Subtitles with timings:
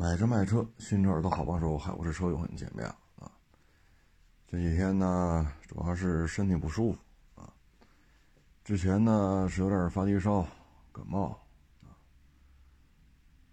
[0.00, 2.86] 买车卖车，新车耳朵好帮手，海沃士车友很见面
[3.18, 3.28] 啊。
[4.46, 7.00] 这几天呢，主要是身体不舒服
[7.34, 7.52] 啊。
[8.62, 10.46] 之前呢是有点发低烧、
[10.92, 11.36] 感冒
[11.82, 11.98] 啊，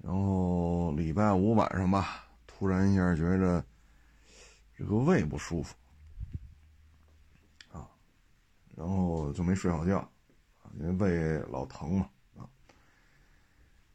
[0.03, 3.65] 然后礼拜五晚上吧，突然一下觉着
[4.77, 5.75] 这个胃不舒服
[7.71, 7.89] 啊，
[8.75, 10.07] 然后就没睡好觉，
[10.79, 12.07] 因为胃老疼嘛。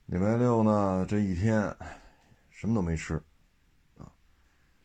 [0.07, 1.73] 礼拜六呢，这一天。
[2.61, 3.15] 什么都没吃，
[3.97, 4.13] 啊，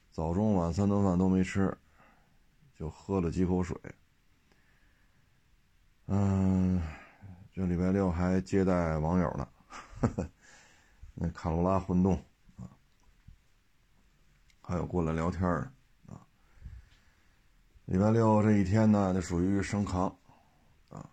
[0.10, 1.78] 早中晚三顿饭都没吃，
[2.74, 3.78] 就喝了几口水。
[6.06, 6.82] 嗯，
[7.52, 9.46] 这礼拜六还接待网友呢，
[11.16, 12.16] 那卡罗拉混动
[12.56, 12.64] 啊，
[14.62, 15.70] 还有过来聊天的
[16.06, 16.26] 啊。
[17.88, 20.08] 礼拜六这一天呢，就属于升扛
[20.88, 21.10] 啊，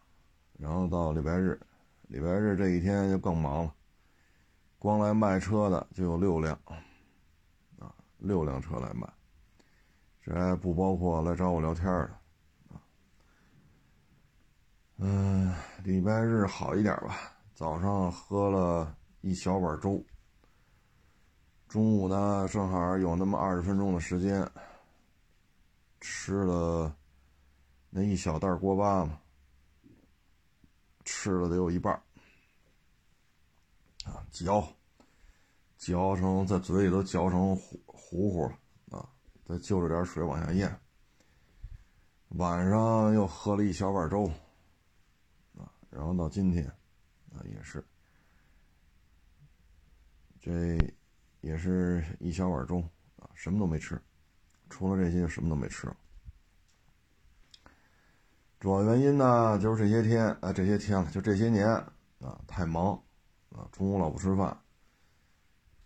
[0.60, 1.60] 然后到礼拜日，
[2.02, 3.74] 礼拜日这一天就更忙了。
[4.82, 6.58] 光来卖车的就有六辆，
[7.78, 9.08] 啊，六辆车来卖，
[10.20, 12.10] 这还不包括来找我聊天的，
[12.68, 12.82] 啊，
[14.96, 20.04] 嗯，礼拜日好一点吧，早上喝了一小碗粥，
[21.68, 24.44] 中午呢正好有那么二十分钟的时间，
[26.00, 26.92] 吃了
[27.88, 29.20] 那一小袋锅巴嘛，
[31.04, 32.02] 吃了得有一半。
[34.04, 34.66] 啊，嚼，
[35.78, 39.08] 嚼成在嘴里都嚼成糊糊糊了啊！
[39.44, 40.80] 再就着点水往下咽。
[42.30, 44.26] 晚上又喝了一小碗粥，
[45.56, 46.66] 啊，然后到今天，
[47.32, 47.84] 啊，也是，
[50.40, 50.78] 这
[51.40, 52.82] 也是一小碗粥
[53.16, 54.00] 啊，什么都没吃，
[54.68, 55.96] 除了这些就什么都没吃了。
[58.58, 61.68] 主要原因呢，就是这些天啊，这些天了，就这些年
[62.20, 63.00] 啊，太忙。
[63.54, 64.48] 啊，中午老不吃饭，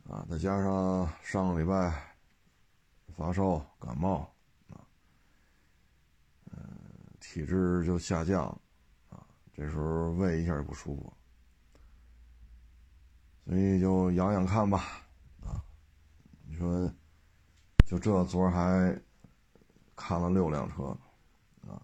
[0.09, 2.15] 啊，再加上上个礼拜
[3.09, 4.19] 发烧感冒，
[4.71, 4.87] 啊，
[6.53, 6.59] 嗯，
[7.19, 8.47] 体质就下降，
[9.11, 11.13] 啊，这时候胃一下就不舒服，
[13.47, 15.03] 所以就养养看吧，
[15.43, 15.59] 啊，
[16.47, 16.89] 你说，
[17.85, 19.03] 就这昨儿还
[19.97, 20.97] 看了六辆车，
[21.67, 21.83] 啊，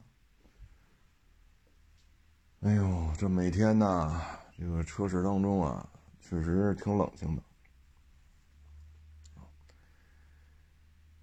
[2.60, 4.41] 哎呦，这每天呢。
[4.62, 5.84] 这个车市当中啊，
[6.20, 7.42] 确实挺冷清的，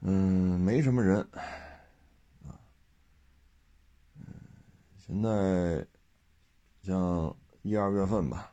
[0.02, 1.22] 嗯，没什么人，
[2.46, 2.60] 啊，
[4.18, 4.26] 嗯，
[4.98, 5.88] 现在
[6.82, 8.52] 像一二月份吧，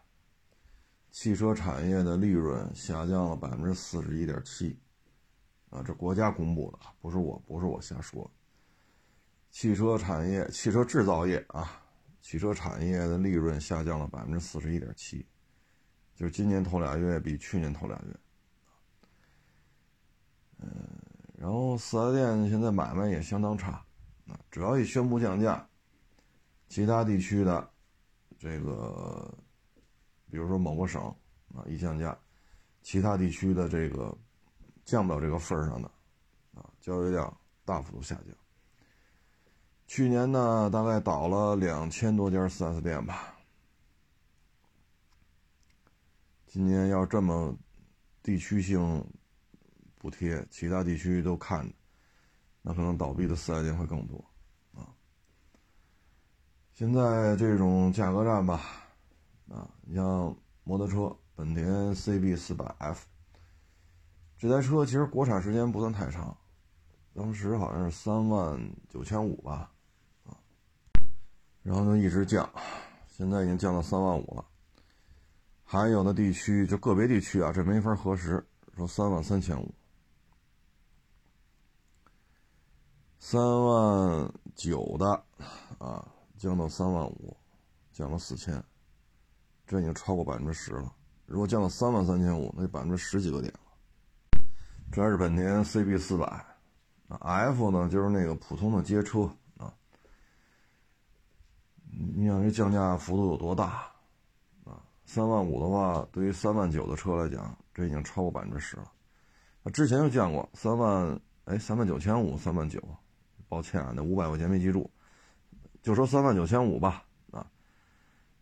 [1.11, 4.79] 汽车产业的利润下降了百分之四十一点七，
[5.69, 8.31] 啊，这国家公布的，不是我，不是我瞎说，
[9.51, 11.83] 汽车产业、汽车制造业啊。
[12.27, 15.25] 汽车产业的利润下降了百分之四十一点七，
[16.13, 18.17] 就是今年头俩月比去年头俩月，
[20.59, 20.69] 嗯，
[21.39, 23.75] 然后四 S 店现在买卖也相当差，
[24.27, 25.65] 啊，只要一宣布降价，
[26.67, 27.71] 其他地区的
[28.37, 29.33] 这个，
[30.29, 31.01] 比如说某个省
[31.55, 32.19] 啊一降价，
[32.83, 34.13] 其他地区的这个
[34.85, 35.89] 降不了这个份儿上的，
[36.57, 37.33] 啊，交易量
[37.65, 38.46] 大幅度下降。
[39.87, 43.35] 去年呢，大概倒了两千多家 4S 店吧。
[46.47, 47.57] 今年要这么
[48.23, 49.05] 地区性
[49.97, 51.75] 补贴，其他地区都看着，
[52.63, 54.25] 那可能倒闭的 4S 店会更多
[54.75, 54.89] 啊。
[56.75, 58.61] 现在这种价格战吧，
[59.49, 62.99] 啊，你像摩托车，本田 CB400F
[64.37, 66.37] 这台车，其实国产时间不算太长，
[67.15, 69.71] 当时好像是三万九千五吧。
[71.67, 72.49] 然后就一直降，
[73.09, 74.45] 现在已经降到三万五了。
[75.65, 78.47] 还有的地区就个别地区啊，这没法核实，
[78.77, 79.75] 说三万三千五，
[83.19, 85.25] 三万九的
[85.79, 86.07] 啊，
[86.39, 87.37] 降到三万五，
[87.93, 88.63] 降了四千，
[89.67, 90.95] 这已经超过百分之十了。
[91.27, 94.41] 如果降到三万三千五，那就百分之十几个点了。
[94.93, 96.47] 这是本田 CB 四百
[97.09, 99.29] ，，F 呢就是那个普通的街车。
[101.99, 103.91] 你想这降价幅度有多大
[104.67, 104.85] 啊？
[105.07, 108.93] 三万五的话，对于三万九的车来讲，这已经超过百分之十了。
[109.63, 112.79] 那之前就降过三万，哎，三万九千五，三万九，
[113.49, 114.91] 抱歉啊，那五百块钱没记住，
[115.81, 117.03] 就说三万九千五吧。
[117.31, 117.47] 啊，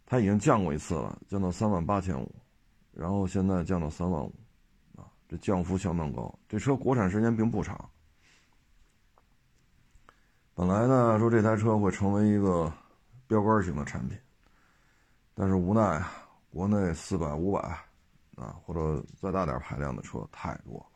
[0.04, 2.34] 他已经降过一次了，降到三万八千五，
[2.90, 4.32] 然后现在降到三万五，
[4.96, 6.36] 啊，这降幅相当高。
[6.48, 7.88] 这车国产时间并不长，
[10.54, 12.72] 本来呢说这台车会成为一个。
[13.26, 14.18] 标杆型的产品，
[15.34, 16.12] 但是无奈啊，
[16.50, 17.60] 国内四百五百
[18.36, 20.86] 啊，或者再大点排量的车太多了。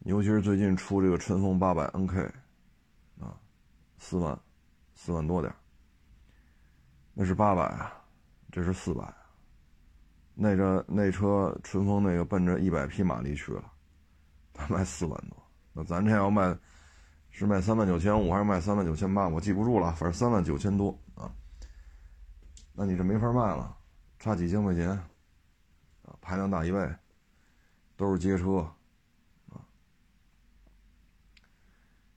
[0.00, 2.30] 尤其是最近出这个春风八百 NK，
[3.20, 3.38] 啊，
[3.98, 4.38] 四万，
[4.94, 5.54] 四万多点
[7.12, 7.92] 那是八百啊，
[8.50, 9.12] 这是四百。
[10.32, 13.70] 那个那车春风那个奔着一百匹马力去了，
[14.54, 15.36] 他卖四万多。
[15.72, 16.56] 那咱这要卖，
[17.30, 19.28] 是卖三万九千五还是卖三万九千八？
[19.28, 21.32] 我记不住了，反正三万九千多啊。
[22.72, 23.76] 那你这没法卖了，
[24.18, 26.78] 差几千块钱啊，排量大一倍，
[27.96, 28.58] 都是街车
[29.48, 29.64] 啊。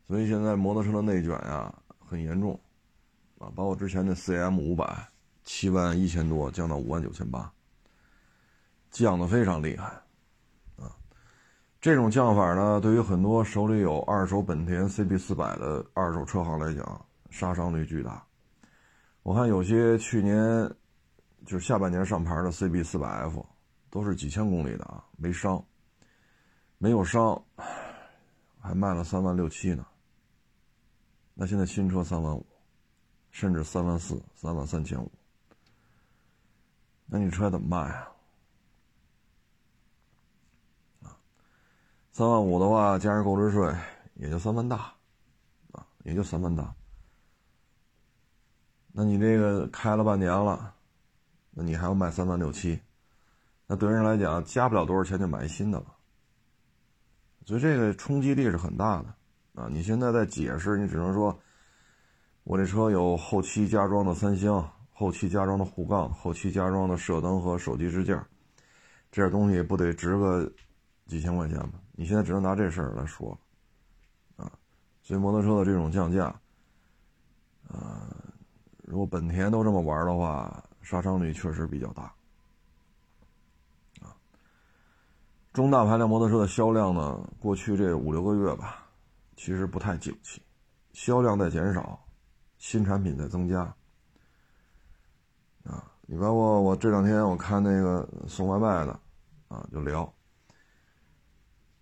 [0.06, 2.60] 所以现在摩托车的内卷呀很严重
[3.40, 5.08] 啊，把我之前的 CM 五百
[5.44, 7.52] 七万一千多降到五万九千八。
[8.92, 9.92] 降的非常厉害，
[11.84, 18.26] 这种降法呢，对于很多手里有二手本田 CB 四百的二手车行来讲，杀伤力巨大。
[19.22, 20.40] 我看有些去年
[21.46, 23.46] 就是下半年上牌的 CB 四百 F，
[23.90, 25.62] 都是几千公里的啊，没伤，
[26.78, 27.44] 没有伤，
[28.62, 29.86] 还卖了三万六七呢。
[31.34, 32.46] 那现在新车三万五，
[33.30, 35.12] 甚至三万四、三万三千五，
[37.06, 38.13] 那你车怎么卖啊？
[42.14, 43.76] 三万五的话，加上购置税，
[44.14, 44.94] 也就三万大，
[45.72, 46.72] 啊，也就三万大。
[48.92, 50.76] 那你这个开了半年了，
[51.50, 52.80] 那你还要卖三万六七，
[53.66, 55.88] 那对人来讲，加不了多少钱就买新的了。
[57.48, 59.16] 所以这个冲击力是很大的，
[59.60, 61.36] 啊，你现在在解释，你只能说，
[62.44, 68.24] 我这车有后期加装的三厢，后期加装的护杠，后期加装的射灯和手机支架，
[69.12, 70.54] 这点东西不得值个
[71.06, 71.80] 几千块钱吧？
[71.96, 73.38] 你现在只能拿这事儿来说，
[74.36, 74.52] 啊，
[75.04, 76.26] 所以摩托车的这种降价，
[77.68, 78.08] 啊，
[78.84, 82.04] 如果本田都这么玩的话，杀伤力确实比较大，
[84.02, 84.16] 啊，
[85.54, 88.88] 中大排量摩托车的销量呢，过去这五六个月吧，
[89.36, 90.42] 其实不太景气，
[90.94, 92.04] 销量在减少，
[92.58, 93.62] 新产品在增加，
[95.64, 99.00] 啊，你包括我这两天我看那个送外卖的，
[99.48, 100.12] 啊，就聊。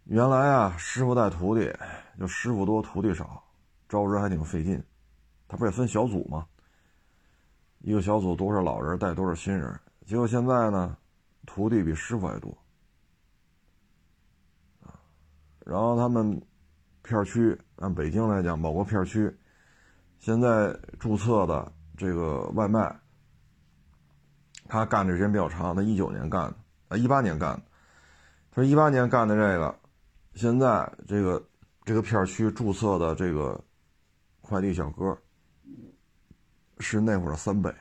[0.05, 1.71] 原来啊，师傅带徒弟，
[2.19, 3.41] 就师傅多徒弟少，
[3.87, 4.83] 招人还挺费劲。
[5.47, 6.45] 他不也分小组吗？
[7.79, 9.79] 一个小组多少老人带多少新人。
[10.05, 10.97] 结果现在呢，
[11.45, 12.57] 徒弟比师傅还多。
[15.65, 16.41] 然后他们
[17.03, 19.33] 片区按北京来讲，某个片区
[20.19, 22.93] 现在注册的这个外卖，
[24.67, 26.55] 他干的时间比较长，他一九年干的，
[26.89, 27.61] 啊一八年干的。
[28.51, 29.73] 他说一八年干的这个。
[30.33, 31.49] 现在这个
[31.83, 33.61] 这个片区注册的这个
[34.41, 35.17] 快递小哥
[36.79, 37.73] 是那会儿的三倍。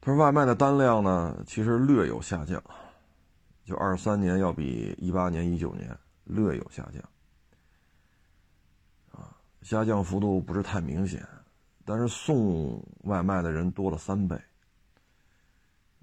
[0.00, 2.62] 他说外卖的单量呢，其实略有下降，
[3.64, 7.02] 就二三年要比一八年、一九年略有下降，
[9.10, 11.26] 啊，下降幅度不是太明显，
[11.86, 14.36] 但是送外卖的人多了三倍，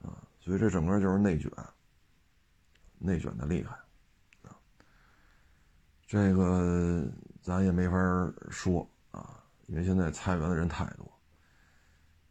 [0.02, 1.52] 啊，所以这整个就是内卷。
[3.04, 3.76] 内卷的厉害，
[4.48, 4.54] 啊，
[6.06, 7.04] 这个
[7.42, 7.98] 咱也没法
[8.52, 11.12] 说啊，因为现在裁员的人太多，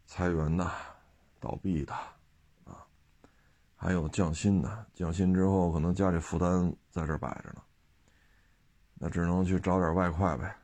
[0.07, 0.71] 裁员的、
[1.41, 1.93] 倒闭的，
[2.65, 2.87] 啊，
[3.75, 7.63] 还有降薪的，降薪之后可能家里负担在这摆着呢，
[8.95, 10.57] 那只能去找点外快呗，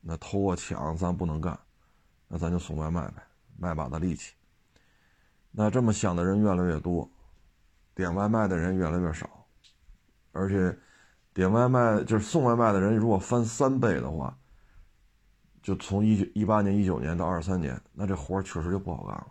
[0.00, 1.58] 那偷啊抢咱不能干，
[2.28, 3.22] 那咱就送外卖呗，
[3.58, 4.32] 卖把子力气。
[5.50, 7.10] 那这么想的人越来越多，
[7.96, 9.28] 点外卖的人越来越少。
[10.32, 10.78] 而且，
[11.34, 14.36] 点外卖就是送外卖的人，如果翻三倍的话，
[15.62, 19.26] 就从一九一八年、一九年到二三年，那这活确实就不好干了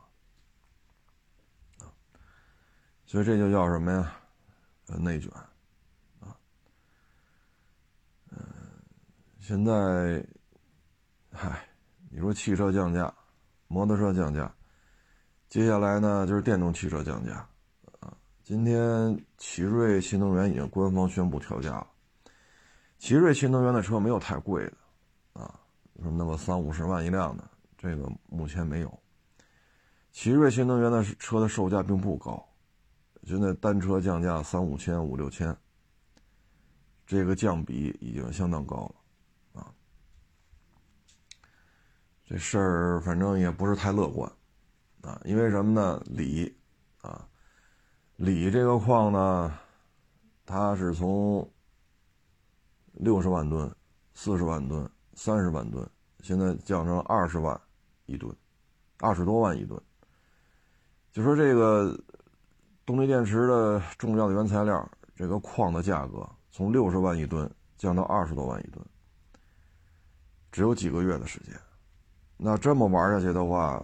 [3.06, 4.16] 所以这就叫什么呀？
[4.90, 5.32] 呃，内卷
[6.20, 6.38] 啊。
[8.30, 8.38] 嗯，
[9.40, 10.24] 现在，
[11.32, 11.68] 嗨，
[12.12, 13.12] 你说汽车降价，
[13.68, 14.54] 摩托车降价，
[15.48, 17.49] 接下来呢就是电动汽车降价。
[18.50, 21.88] 今天奇瑞新能源已经官方宣布调价了。
[22.98, 24.74] 奇瑞新能源的车没有太贵的，
[25.34, 25.60] 啊，
[26.02, 29.00] 什么那么三五十万一辆的，这个目前没有。
[30.12, 32.44] 奇瑞新能源的车的售价并不高，
[33.22, 35.56] 现在单车降价三五千、五六千，
[37.06, 38.92] 这个降比已经相当高
[39.54, 39.72] 了，啊，
[42.26, 44.28] 这事儿反正也不是太乐观，
[45.02, 46.02] 啊，因为什么呢？
[46.08, 46.52] 锂，
[48.20, 49.58] 锂这个矿呢，
[50.46, 51.50] 它是从
[52.92, 53.74] 六十万吨、
[54.14, 57.58] 四十万吨、三十万吨，现在降成二十万
[58.08, 58.36] 一吨，
[59.00, 59.82] 二十多万一吨。
[61.14, 61.98] 就说这个
[62.86, 64.86] 动力电池的重要的原材料，
[65.16, 68.86] 这个矿的价格从六十万一吨降到二十多万一吨，
[70.52, 71.58] 只有几个月的时间。
[72.36, 73.82] 那这么玩下去的话，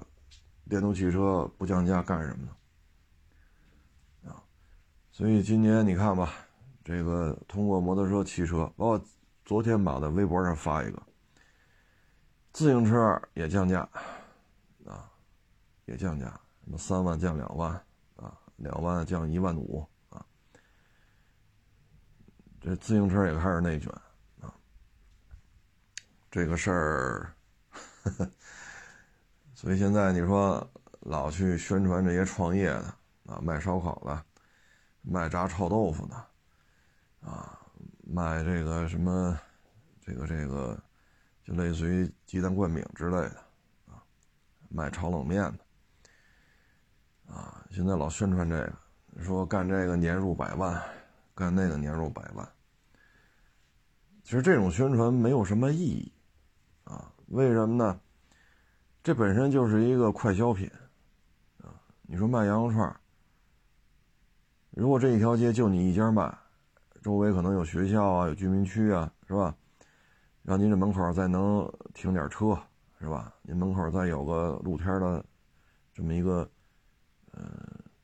[0.67, 2.51] 电动汽车不降价干什么呢？
[5.15, 6.33] 所以今年你看吧，
[6.83, 9.01] 这个通过摩托车、汽车，包括
[9.45, 11.01] 昨天吧，在微博上发一个，
[12.51, 13.87] 自行车也降价，
[14.85, 15.09] 啊，
[15.85, 16.25] 也降价，
[16.65, 17.71] 什么三万降两万，
[18.17, 20.25] 啊，两万降一万五，啊，
[22.59, 23.89] 这自行车也开始内卷，
[24.41, 24.53] 啊，
[26.29, 27.33] 这个事儿。
[29.55, 30.69] 所以现在你说
[30.99, 32.93] 老去宣传这些创业的
[33.27, 34.25] 啊，卖烧烤的，
[35.07, 36.15] 卖炸臭豆腐的，
[37.21, 37.59] 啊，
[38.03, 39.39] 卖这个什么，
[40.01, 40.75] 这个这个，
[41.43, 43.37] 就类似于鸡蛋灌饼之类的，
[43.85, 44.01] 啊，
[44.67, 50.81] 卖炒冷面的，啊，现在老宣传这个，说干这个年入百万，
[51.35, 52.47] 干那个年入百万。
[54.23, 56.11] 其实这种宣传没有什么意义，
[56.83, 58.01] 啊，为什么呢？
[59.03, 60.67] 这本身就是一个快消品，
[61.61, 61.69] 啊，
[62.01, 62.99] 你说卖羊肉串
[64.75, 66.37] 如果这一条街就你一家卖，
[67.01, 69.55] 周围可能有学校啊，有居民区啊，是吧？
[70.43, 72.61] 让您这门口再能停点车，
[72.99, 73.33] 是吧？
[73.41, 75.23] 您门口再有个露天的
[75.93, 76.49] 这么一个
[77.31, 77.41] 呃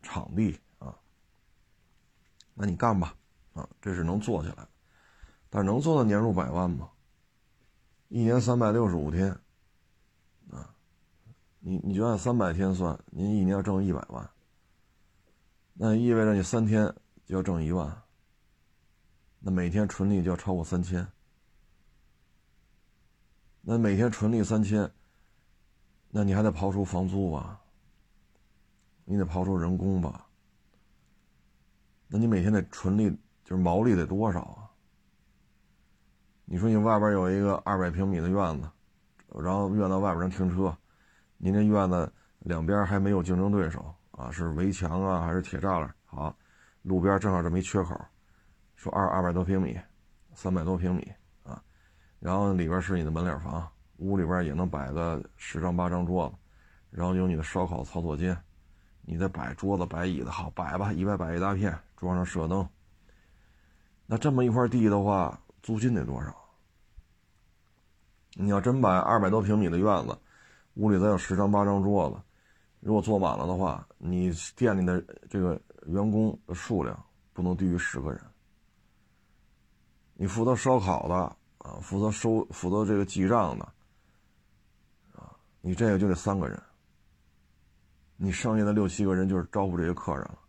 [0.02, 0.96] 场地啊，
[2.54, 3.14] 那你干吧，
[3.54, 4.66] 啊，这是能做起来，
[5.50, 6.90] 但能做到年入百万吗？
[8.08, 9.30] 一年三百六十五天。
[10.52, 10.74] 啊
[11.60, 14.31] 你你就按三百天算，您一年要挣一百万，
[15.84, 16.94] 那意味着你三天
[17.26, 18.04] 就要挣一万，
[19.40, 21.08] 那每天纯利就要超过三千，
[23.62, 24.92] 那每天纯利三千，
[26.12, 27.60] 那你还得刨出房租吧，
[29.06, 30.28] 你得刨出人工吧，
[32.10, 33.10] 那你每天得纯利
[33.44, 34.70] 就是毛利得多少啊？
[36.46, 38.70] 你说你外边有一个二百平米的院子，
[39.42, 40.78] 然后院子外边能停车。
[41.38, 44.32] 您这院子两边还没有竞争对手啊？
[44.32, 45.94] 是围墙啊，还是铁栅栏？
[46.06, 46.36] 好，
[46.82, 48.00] 路边正好这么一缺口，
[48.76, 49.80] 说二二百多平米，
[50.34, 51.12] 三百多平米
[51.44, 51.62] 啊。
[52.20, 56.36] 然后里边是你的门脸房，屋里边也能摆个十张八张桌子，
[56.90, 58.38] 然后有你的烧烤操作间，
[59.02, 62.68] 你再摆桌子摆椅子，好摆吧，一摆摆一大片，装上射灯。
[64.06, 66.36] 那这么一块地的话，租金得多少？
[68.34, 70.18] 你要真摆二百多平米的院子。
[70.76, 72.16] 屋里再有十张八张桌子，
[72.82, 77.00] 如果坐满了的话，你店里的这个员工的数量
[77.32, 78.20] 不能低于十个人。
[80.16, 81.16] 你负责烧烤的
[81.60, 83.66] 啊，负责收、负责这个记账的
[85.14, 86.60] 啊，你这个就得三个人。
[88.18, 90.40] 你剩下的六七个人就是招呼这些客人了。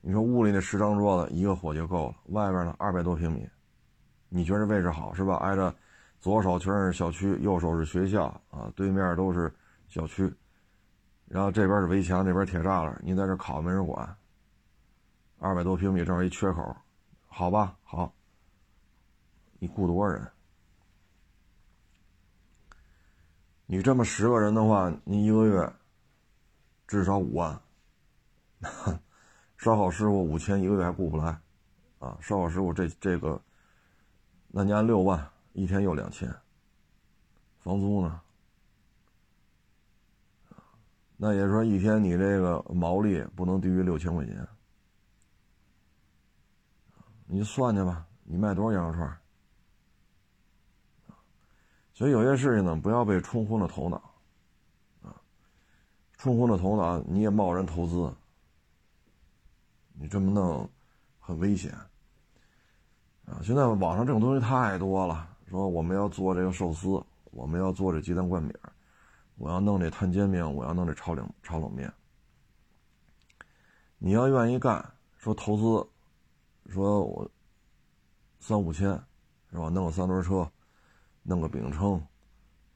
[0.00, 3.48] 你说屋里那十张桌子一个伙计够了，外边呢二百多平米，
[4.28, 5.36] 你觉得位置好是吧？
[5.36, 5.72] 挨着。
[6.20, 9.52] 左手全是小区，右手是学校啊，对面都是
[9.88, 10.32] 小区，
[11.26, 14.16] 然后这边是围墙，那边铁栅栏，你在这烤没人管。
[15.38, 16.76] 二百多平米，正好一缺口，
[17.28, 18.12] 好吧，好。
[19.60, 20.28] 你雇多少人？
[23.66, 25.72] 你这么十个人的话，你一个月
[26.86, 27.60] 至少五万。
[29.56, 31.40] 烧烤师傅五千一个月还雇不来，
[32.00, 33.40] 啊，烧烤师傅这这个，
[34.48, 35.28] 那你按六万。
[35.58, 36.32] 一天又两千，
[37.58, 38.20] 房租呢？
[41.16, 44.48] 那也说一天你这个毛利不能低于六千块钱，
[47.26, 49.18] 你算去吧，你卖多少羊肉串？
[51.92, 53.96] 所以有些事情呢，不要被冲昏了头脑，
[55.02, 55.10] 啊，
[56.18, 58.14] 冲昏了头脑你也贸然投资，
[59.94, 60.70] 你这么弄
[61.18, 61.72] 很危险，
[63.26, 65.34] 啊，现在网上这种东西太多了。
[65.48, 68.54] 说我们要做这个寿司，我们要做这鸡蛋灌饼，
[69.36, 71.92] 我要弄这摊煎饼，我要弄这炒冷炒冷面。
[73.98, 77.28] 你要愿意干，说投资，说我
[78.38, 78.90] 三五千，
[79.50, 79.68] 是吧？
[79.68, 80.48] 弄个三轮车，
[81.22, 82.00] 弄个饼铛，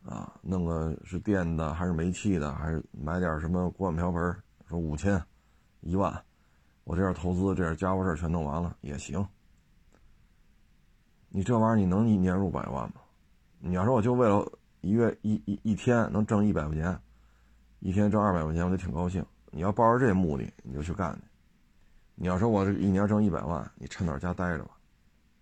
[0.04, 4.42] 啊，弄个是电的还是煤气的，还是买点什么锅碗瓢盆？
[4.66, 5.22] 说五千，
[5.80, 6.24] 一万，
[6.84, 9.24] 我这点投资，这点家伙事全弄完了也行。
[11.34, 12.96] 你这玩意儿你能一年入百万吗？
[13.58, 14.46] 你要说我就为了
[14.82, 17.00] 一月一一一天能挣一百块钱，
[17.80, 19.24] 一天挣二百块钱，我就挺高兴。
[19.50, 21.22] 你要抱着这目的，你就去干去。
[22.16, 24.72] 你要说我这一年挣一百万，你趁点家待着吧。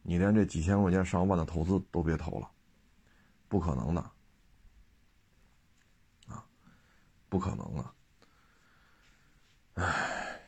[0.03, 2.49] 你连这几千块钱上万的投资都别投了，
[3.49, 4.01] 不可能的。
[6.29, 6.45] 啊，
[7.29, 7.85] 不可能的！
[9.75, 10.41] 唉，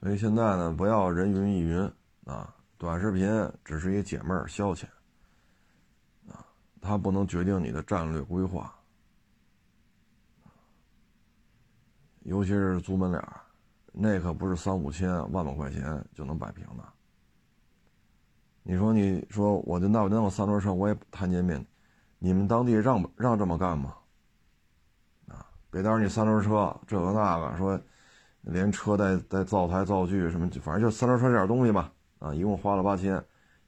[0.00, 1.80] 所以现在呢，不要人云亦云
[2.26, 4.84] 啊，短视频只是一解闷儿消遣
[6.28, 6.44] 啊，
[6.82, 8.78] 它不能决定你的战略规划，
[12.24, 13.40] 尤其是租门脸儿
[13.90, 16.84] 那可不是三五千、万把块钱就能摆平的。
[18.62, 21.66] 你说，你说，我就那我弄个三轮车，我也摊煎饼，
[22.18, 23.96] 你们当地让让这么干吗？
[25.28, 27.80] 啊，别到时候你三轮车这个那个，说
[28.42, 31.90] 连车带带灶台灶具什么，反正就三轮车这点东西吧，
[32.24, 33.22] 啊，一共花了八千，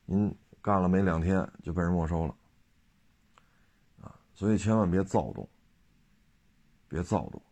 [0.07, 2.35] 您干了没两天就被人没收了，
[4.01, 5.47] 啊，所以千万别躁动，
[6.89, 7.43] 别躁动，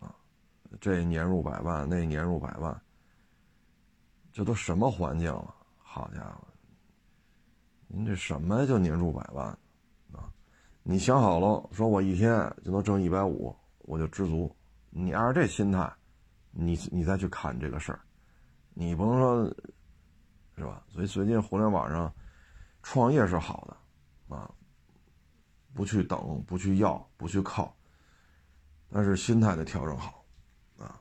[0.00, 0.12] 啊，
[0.80, 2.82] 这年入百万，那年入百万，
[4.32, 5.54] 这都什么环境了？
[5.78, 6.48] 好家伙！
[7.86, 9.46] 您这什么叫年入百万
[10.10, 10.26] 啊？
[10.82, 14.52] 你想好了，说我一天就能挣一百五，我就知足。
[14.90, 15.88] 你按照这心态，
[16.50, 18.00] 你你再去看这个事儿，
[18.74, 19.56] 你不能说，
[20.56, 20.84] 是吧？
[20.88, 22.12] 所以最近互联网上
[22.82, 24.50] 创业是好的啊，
[25.74, 27.74] 不去等，不去要，不去靠，
[28.90, 30.24] 但是心态得调整好
[30.78, 31.00] 啊。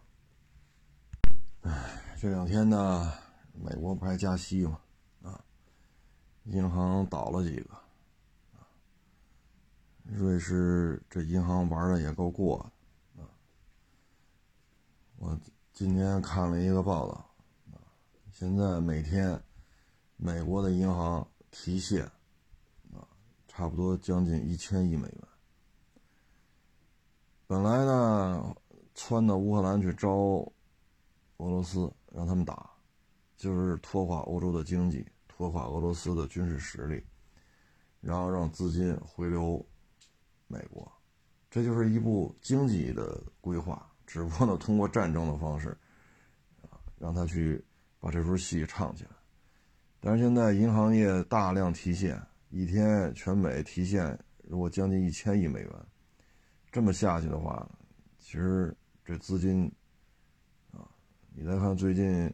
[1.62, 3.12] 唉，这两天呢，
[3.54, 4.80] 美国不还加息吗？
[5.24, 5.44] 啊
[6.46, 7.70] 银行倒了几个，
[10.04, 12.58] 瑞士这银行玩的也够过
[13.16, 13.30] 的，啊！
[15.18, 15.40] 我
[15.72, 17.31] 今天看了一个报道，
[18.42, 19.40] 现在每天
[20.18, 22.04] 美国的银行提现，
[22.92, 23.06] 啊，
[23.48, 25.22] 差不多将近一千亿美元。
[27.46, 28.56] 本来呢，
[28.96, 30.10] 窜到乌克兰去招
[31.38, 32.68] 俄罗斯，让他们打，
[33.38, 35.08] 就是拖垮欧洲的经济。
[35.28, 37.06] 拖垮俄罗斯的军事实力，
[38.00, 39.64] 然后让资金回流
[40.48, 40.92] 美国，
[41.48, 43.88] 这就是一部经济的规划。
[44.08, 45.78] 只不过呢，通过战争的方式，
[46.98, 47.64] 让他去
[48.02, 49.12] 把这出戏唱起来。
[50.02, 55.72] 但是现在银行业大量提现，一天全美提现如果将近一千亿美元，
[56.70, 57.66] 这么下去的话，
[58.20, 58.76] 其实
[59.06, 59.72] 这资金，
[60.74, 60.84] 啊，
[61.34, 62.26] 你再看最近，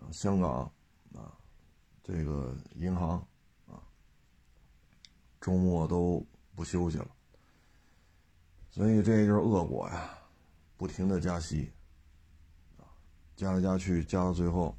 [0.00, 0.68] 啊，香港。
[1.14, 1.30] 啊
[2.06, 3.12] 这个银行
[3.66, 3.80] 啊，
[5.40, 6.22] 周末都
[6.54, 7.08] 不休息了，
[8.68, 10.10] 所以这就是恶果呀，
[10.76, 11.72] 不停的加息，
[13.36, 14.76] 加来加去，加到最后，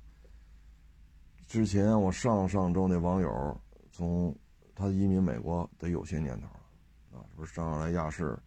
[1.48, 4.36] 之前我上上周那网友从
[4.74, 8.38] 他移民美国得有些年头了，啊，这不是上来亚视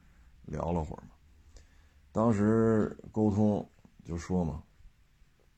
[0.47, 1.11] 聊了会儿吗？
[2.13, 3.69] 当时沟通
[4.05, 4.63] 就说嘛，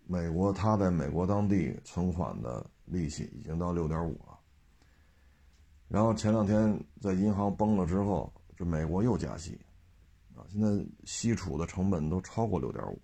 [0.06, 2.64] 美国他在美国当地存款的。
[2.86, 4.36] 利息已经到六点五了，
[5.86, 9.56] 然后前两天在银行崩了之后，这美国又加息，
[10.34, 10.68] 啊，现在
[11.04, 13.00] 息储的成本都超过六点五，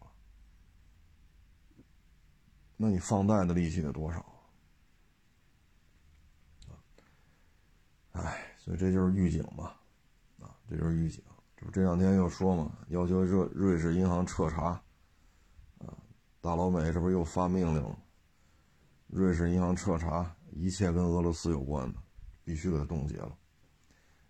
[2.76, 4.24] 那你放贷的利息得多少？
[8.12, 9.74] 哎，所以这就是预警嘛，
[10.40, 11.22] 啊，这就是预警。
[11.56, 14.70] 这不这两天又说嘛，要求瑞瑞士银行彻查，
[15.78, 15.92] 啊，
[16.40, 17.98] 大老美这不又发命令了？
[19.08, 21.98] 瑞士银行彻查一切跟俄罗斯有关的，
[22.42, 23.36] 必须给它冻结了。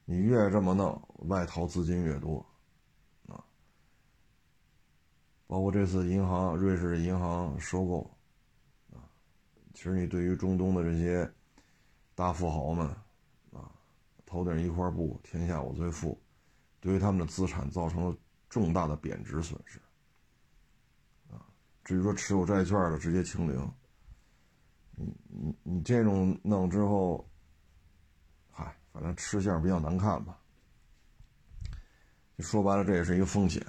[0.05, 2.45] 你越这么弄，外逃资金越多，
[3.27, 3.43] 啊，
[5.47, 8.16] 包括这次银行瑞士银行收购，
[9.77, 11.31] 其实你对于中东的这些
[12.15, 12.89] 大富豪们，
[13.53, 13.71] 啊，
[14.25, 16.19] 头顶一块布，天下我最富，
[16.81, 18.17] 对于他们的资产造成了
[18.49, 19.79] 重大的贬值损失，
[21.31, 21.45] 啊，
[21.85, 23.71] 至于说持有债券的直接清零。
[24.95, 27.29] 你你你这种弄之后，
[28.51, 30.41] 嗨，反正吃相比较难看吧。
[32.39, 33.63] 说白了，这也是一个风险，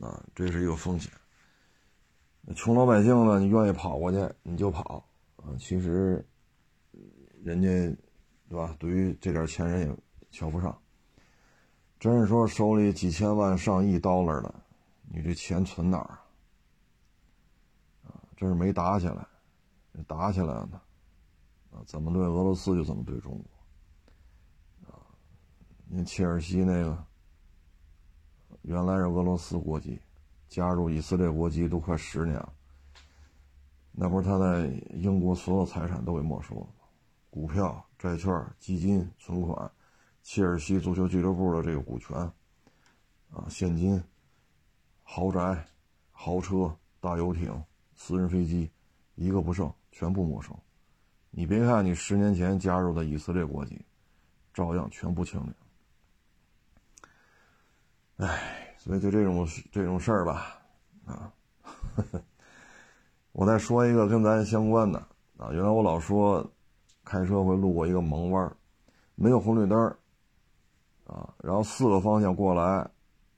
[0.00, 1.12] 啊，这是一个风险。
[2.56, 5.08] 穷老百姓呢，你愿意跑过去你就跑，
[5.42, 6.24] 啊，其实
[7.42, 7.68] 人家，
[8.48, 8.74] 对吧？
[8.78, 9.96] 对于这点钱人也
[10.30, 10.76] 瞧不上。
[11.98, 14.54] 真是说手里几千万上亿 dollar 的，
[15.08, 16.18] 你这钱存哪儿
[18.04, 18.22] 啊？
[18.36, 19.26] 真是没打起来。
[20.08, 20.80] 打起来了呢，
[21.70, 25.04] 啊，怎么对俄罗斯就怎么对中国，啊，
[25.86, 27.04] 那切尔西那个
[28.62, 30.00] 原来是俄罗斯国籍，
[30.48, 32.54] 加入以色列国籍都快十年了，
[33.92, 36.68] 那不是他在英国所有财产都给没收了吗？
[37.30, 39.70] 股票、债券、基金、存款，
[40.22, 42.16] 切尔西足球俱乐部的这个股权，
[43.30, 44.02] 啊，现金、
[45.02, 45.66] 豪宅、
[46.10, 47.62] 豪车、大游艇、
[47.94, 48.70] 私人飞机，
[49.14, 49.72] 一个不剩。
[49.94, 50.58] 全部没收，
[51.30, 53.84] 你别看你十年前加入的以色列国籍，
[54.54, 55.54] 照样全部清零。
[58.26, 60.62] 哎，所以就这种这种事儿吧，
[61.04, 62.24] 啊，呵 呵
[63.32, 64.98] 我再说一个跟咱相关的。
[65.38, 66.46] 啊，原来我老说
[67.04, 68.56] 开车会路过一个盲弯，
[69.14, 69.78] 没有红绿灯
[71.04, 72.88] 啊，然后四个方向过来，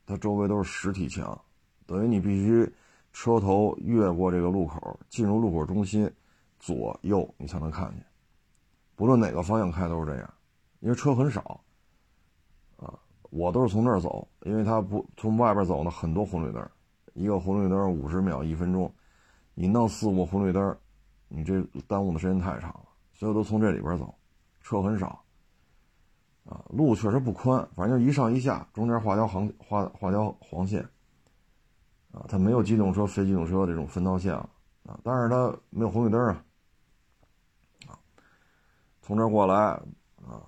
[0.05, 1.39] 它周围都是实体墙，
[1.87, 2.71] 等于你必须
[3.11, 6.11] 车头越过这个路口，进入路口中心，
[6.59, 8.05] 左右你才能看见，
[8.95, 10.33] 不论哪个方向开都是这样，
[10.81, 11.59] 因为车很少。
[13.31, 16.69] 我都是从那儿走，因为他不从外边走呢，很多红绿灯，
[17.15, 18.89] 一个红绿灯五十秒一分钟，
[19.55, 20.77] 你弄四五个红绿灯，
[21.27, 24.13] 你这耽误的时间太长了，所以都从这里边走，
[24.61, 25.23] 车很少，
[26.45, 30.87] 啊，路确实不宽，反正就一上一下，中间画条横画画条黄线，
[32.11, 36.45] 啊，它没有机动车、非机动车这种分道线啊，但是它没有红绿灯啊，
[37.87, 37.97] 啊，
[39.01, 39.55] 从这过来
[40.23, 40.45] 啊，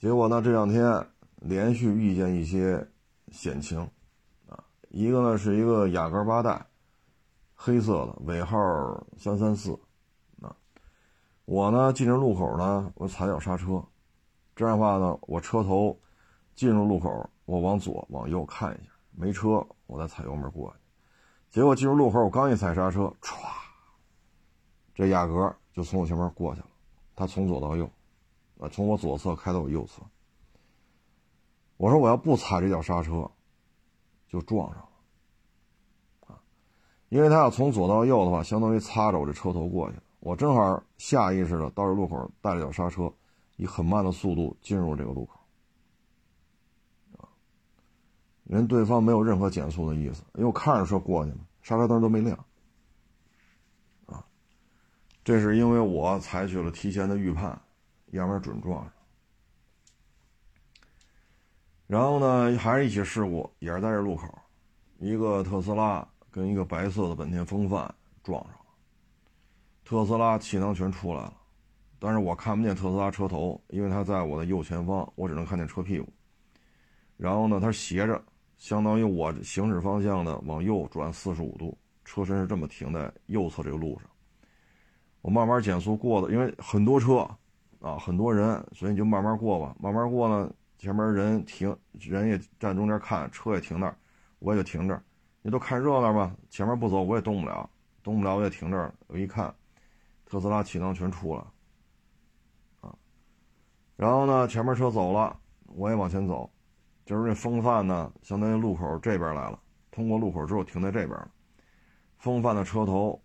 [0.00, 1.06] 结果呢这两天。
[1.42, 2.84] 连续遇见一些
[3.30, 3.78] 险情，
[4.48, 6.66] 啊，一个呢是一个雅阁八代，
[7.56, 8.58] 黑色的，尾号
[9.16, 9.72] 三三四，
[10.42, 10.54] 啊，
[11.46, 13.82] 我呢进入路口呢，我踩脚刹车，
[14.54, 15.98] 这样的话呢，我车头
[16.54, 20.76] 进入路口，我往左往右看一下，没车，我再踩油门过去，
[21.50, 23.34] 结果进入路口，我刚一踩刹车，歘，
[24.94, 26.68] 这雅阁就从我前面过去了，
[27.16, 27.90] 他从左到右，
[28.60, 30.02] 啊，从我左侧开到我右侧。
[31.78, 33.30] 我说我要不踩这脚刹车，
[34.28, 34.85] 就撞上，
[37.08, 39.96] 因为他要从左到右的话，相当于擦着我这车头过去。
[40.20, 43.12] 我正好下意识的到这路口带着脚刹车，
[43.56, 45.38] 以很慢的速度进入这个路口，
[48.42, 52.36] 人对方没有任何减速的意思，因为我看着车过去了，刹车灯都没亮，
[54.06, 54.24] 啊，
[55.22, 57.60] 这是因为我采取了提前的预判，
[58.06, 58.92] 要不然准撞上。
[61.86, 64.26] 然后呢，还是一起事故，也是在这路口，
[64.98, 68.66] 一个特斯拉跟一个白色的本田锋范撞上了，
[69.86, 71.32] 特斯拉气囊全出来了，
[71.98, 76.12] 但是我看不见特斯拉车头，因为它在我的右前方，我只能看见车屁股。
[77.16, 78.22] 然后呢，它斜着，
[78.58, 84.10] 相当于我行驶方向呢往右转四十五度，车身是这么停在右侧这个路上。
[85.22, 87.26] 我慢慢减速过的，因为很多车
[87.80, 90.52] 啊，很多人，所以你就慢慢过吧，慢慢过呢。
[90.76, 93.96] 前面人停，人也站中间看，车也停那儿，
[94.40, 95.02] 我也就停这儿。
[95.46, 97.70] 你都看热闹吧，前面不走我也动不了，
[98.02, 98.92] 动不了我也停这儿。
[99.06, 99.54] 我一看，
[100.24, 101.52] 特斯拉气囊全出了，
[102.80, 102.92] 啊，
[103.94, 106.50] 然后呢，前面车走了，我也往前走，
[107.04, 111.30] 就是这风范呢，相当于路口这边来了，通过路口之后停在这边了。
[112.16, 113.22] 风范的车头，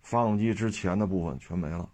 [0.00, 1.86] 发动机之前的部分全没了。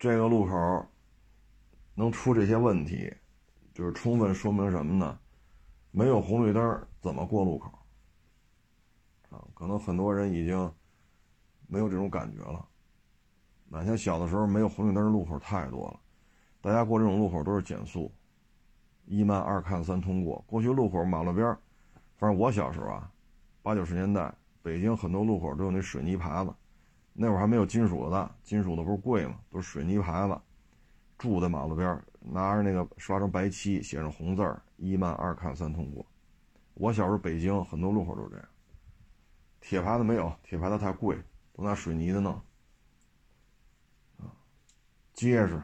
[0.00, 0.84] 这个路口
[1.94, 3.08] 能出这些问题，
[3.72, 5.16] 就是充分说明什么呢？
[5.98, 7.72] 没有红绿灯怎么过路口？
[9.30, 10.72] 啊，可能很多人已经
[11.66, 12.64] 没有这种感觉了。
[13.68, 15.98] 那像小的时候没有红绿灯的路口太多了，
[16.60, 18.12] 大家过这种路口都是减速，
[19.06, 20.40] 一慢二看三通过。
[20.46, 21.44] 过去路口马路边
[22.16, 23.10] 反正我小时候啊，
[23.60, 24.32] 八九十年代，
[24.62, 26.54] 北京很多路口都有那水泥牌子。
[27.12, 29.34] 那会儿还没有金属的，金属的不是贵吗？
[29.50, 30.40] 都是水泥牌子，
[31.18, 36.04] 住在马路边拿着那个刷成白漆，写上红字儿，一慢二看三通过。
[36.74, 38.48] 我小时候北京很多路口都是这样，
[39.60, 41.18] 铁牌子没有，铁牌子太贵，
[41.52, 42.32] 都拿水泥的弄，
[44.18, 44.30] 啊，
[45.12, 45.60] 结实，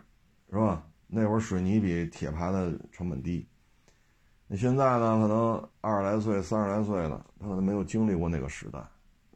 [0.50, 0.87] 是吧？
[1.07, 3.46] 那会儿水泥比铁牌子成本低。
[4.46, 5.20] 那现在呢？
[5.20, 8.85] 可能二十来岁、三十来岁了，他可能没有经历过那个时代，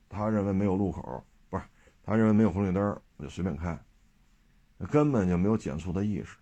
[0.08, 1.24] 他认为没有路口。
[1.48, 1.62] 不是
[2.02, 3.78] 他认为没有红绿灯，我就随便开，
[4.90, 6.36] 根本就没有减速的意识。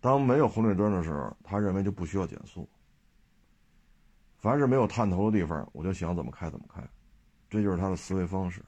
[0.00, 2.68] 当没有红绿灯的时候，他认为就不需要减速。
[4.36, 6.82] 凡是没有探头的地方，我就想怎么开怎么开，
[7.48, 8.62] 这就是他的思维方式。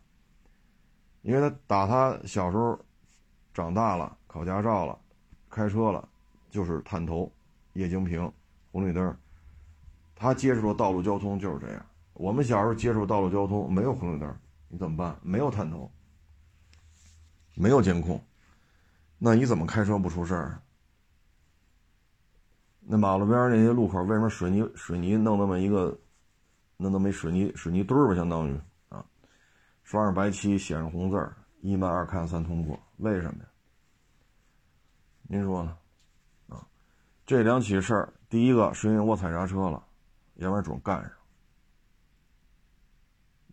[1.23, 2.79] 因为他打他小时候
[3.53, 4.99] 长大了，考驾照了，
[5.51, 6.09] 开车了，
[6.51, 7.31] 就是探头、
[7.75, 8.31] 液晶屏、
[8.73, 9.15] 红绿灯。
[10.15, 11.87] 他接触的道路交通就是这样。
[12.15, 14.35] 我们小时候接触道路交通没有红绿灯。
[14.69, 15.17] 你怎么办？
[15.23, 15.91] 没有探头，
[17.55, 18.21] 没有监控，
[19.19, 20.61] 那你怎么开车不出事儿？
[22.89, 25.99] 那马路边那些路口为什么水泥水泥弄那么一个，
[26.77, 28.15] 弄那么一水泥水泥墩儿吧？
[28.15, 29.05] 相当于啊，
[29.83, 33.49] 刷上白漆，写上红字儿，一慢二看三通过，为什么呀？
[35.23, 35.77] 您说呢？
[36.49, 36.65] 啊，
[37.27, 39.85] 这两起事儿，第一个是因为我踩刹车了，
[40.35, 41.11] 要不然准干上。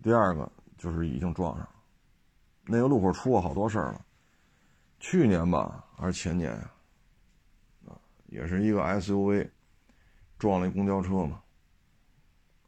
[0.01, 0.51] 第二个。
[0.75, 1.69] 就是已经撞上了，
[2.65, 4.05] 那个路口出过好多事儿了。
[4.99, 6.69] 去年吧，还是前年呀？
[8.33, 9.47] 也是一个 SUV
[10.39, 11.39] 撞了一公交车嘛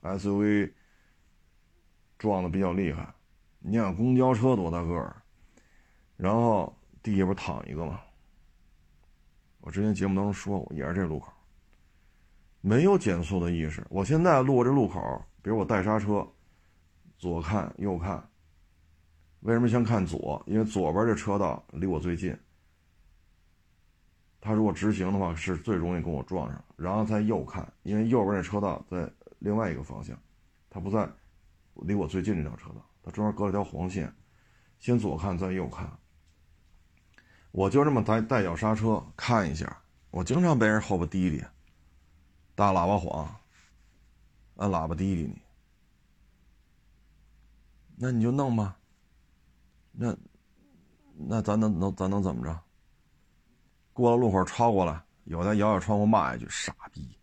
[0.04, 0.72] ，SUV
[2.20, 3.12] 撞的比较厉害。
[3.58, 5.16] 你想公交车多大个儿，
[6.18, 8.00] 然后地下不躺一个吗？
[9.62, 11.34] 我之前节目当中说过，也是这路口，
[12.62, 13.84] 没有减速的意识。
[13.90, 16.28] 我现在路过这路口，比如我带刹车，
[17.18, 18.24] 左看右看。
[19.40, 20.44] 为什么先看左？
[20.46, 22.38] 因为左边这车道离我最近。
[24.46, 26.64] 他如果直行的话，是最容易跟我撞上。
[26.76, 30.16] 然后再右看，因为右边那车道在另外一个方向，
[30.70, 31.10] 他不在
[31.74, 34.14] 离我最近这条车道，他中间隔了条黄线。
[34.78, 35.92] 先左看再右看，
[37.50, 39.82] 我就这么带带脚刹车看一下。
[40.12, 41.44] 我经常被人后边滴滴，
[42.54, 43.36] 大喇叭晃，
[44.58, 45.42] 按喇叭滴滴你，
[47.96, 48.78] 那你就弄吧。
[49.92, 50.16] 那，
[51.16, 52.62] 那咱能能咱能怎么着？
[53.96, 57.18] 过了路口超过了，有的摇摇窗户骂一句“傻逼”。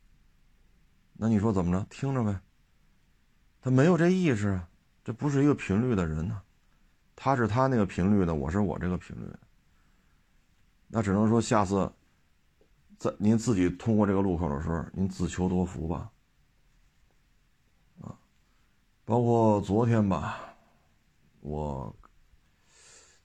[1.13, 1.87] 那你说怎么着？
[1.91, 2.41] 听着呗。
[3.61, 4.59] 他没有这意识，
[5.05, 6.41] 这不是一个频率的人呢。
[7.15, 9.31] 他是他那个频率的，我是我这个频率。
[10.89, 11.93] 那只能说下次，
[12.99, 16.11] 在您自己通过这个路口的时候，您自求多福吧。
[18.01, 18.17] 啊，
[19.05, 20.41] 包括昨天吧，
[21.41, 21.95] 我。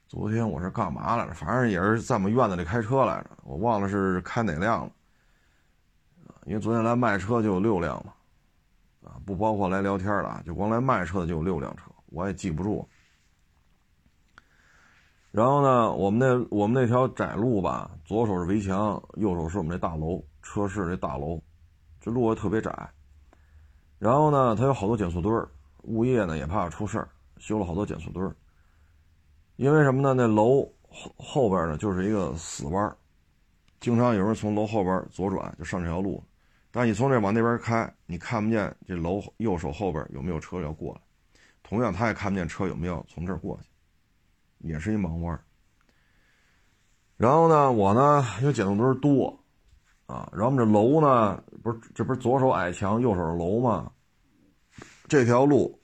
[0.08, 1.34] 昨天我是干嘛来着？
[1.34, 4.92] 反正也是在我们院子里开车来着，我忘了是开哪辆了。
[6.46, 8.14] 因为昨天来卖车就有六辆嘛，
[9.04, 12.88] 啊，不包括来聊天的，就光来卖车的就有六辆车，我也记不住。
[15.30, 21.44] 然后呢，我们那我们那条窄路吧，左手是围墙，右手是我们这大楼，车市这大楼，
[22.00, 22.90] 这路也特别窄。
[24.00, 25.50] 然后呢，它有好多减速墩儿，
[25.84, 28.34] 物业呢也怕出事儿，修了好多减速墩儿。
[29.58, 30.14] 因为什么呢？
[30.14, 32.96] 那楼后后边呢就是一个死弯
[33.80, 36.24] 经常有人从楼后边左转就上这条路，
[36.72, 41.02] 但你从这往那边开，你看不见这楼右手后边有没有车要过来，
[41.64, 43.70] 同样他也看不见车有没有从这儿过去，
[44.60, 45.40] 也是一盲弯
[47.18, 49.40] 然后呢，我呢因为减速墩多
[50.06, 53.92] 啊，然后我们这楼呢不是这不是左手矮墙右手楼吗？
[55.08, 55.80] 这条路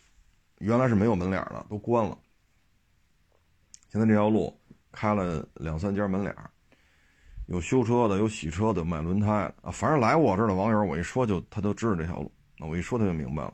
[0.60, 2.16] 原来是没有门脸的，都关了。
[3.94, 4.60] 现在这条路
[4.92, 6.36] 开了两三家门脸
[7.46, 9.70] 有修车的，有洗车的，卖轮胎的啊。
[9.70, 12.32] 反正来我这儿的网友，我一说就他都知道这条路。
[12.58, 13.54] 那我一说他就明白了。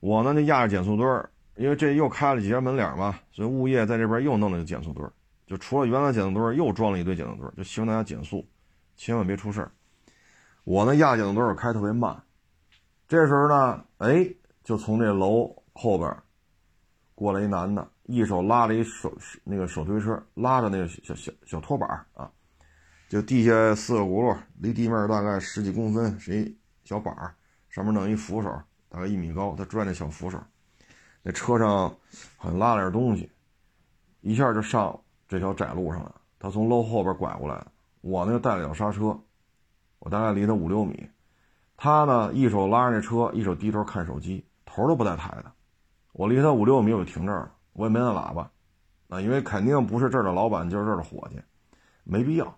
[0.00, 5.12] 我呢就压着减速墩儿，因为这又开了几家门脸嘛，所以物业在这边又弄了个减速墩儿。
[5.46, 8.48] 就除了原来减速墩儿，又装了一堆减速墩儿，就希望大家减速，
[8.96, 9.70] 千万别出事儿。
[10.64, 12.18] 我呢压减速墩儿开特别慢，
[13.06, 14.26] 这时候呢，哎，
[14.62, 16.16] 就从这楼后边
[17.14, 17.86] 过来一男的。
[18.04, 19.12] 一手拉着一手
[19.42, 22.30] 那个手推车，拉着那个小小小拖板啊，
[23.08, 27.34] 就地下四个轱辘，离地面大概十几公分，是一小板儿，
[27.70, 30.38] 上面弄一扶手，大概一米高，他拽那小扶手，
[31.22, 31.88] 那车上
[32.36, 33.30] 好像拉了点东西，
[34.20, 36.20] 一下就上这条窄路上了。
[36.38, 37.66] 他从楼后边拐过来，
[38.02, 39.18] 我呢带了脚刹车，
[39.98, 41.08] 我大概离他五六米，
[41.74, 45.50] 他呢一手拉着那车，一手低头看手机，头都不带抬的，
[46.12, 47.53] 我离他五六米我就停这儿了。
[47.74, 48.50] 我也没按喇叭，
[49.08, 51.38] 啊，因为肯定不是这儿的老板，就是这儿的伙计，
[52.02, 52.56] 没必要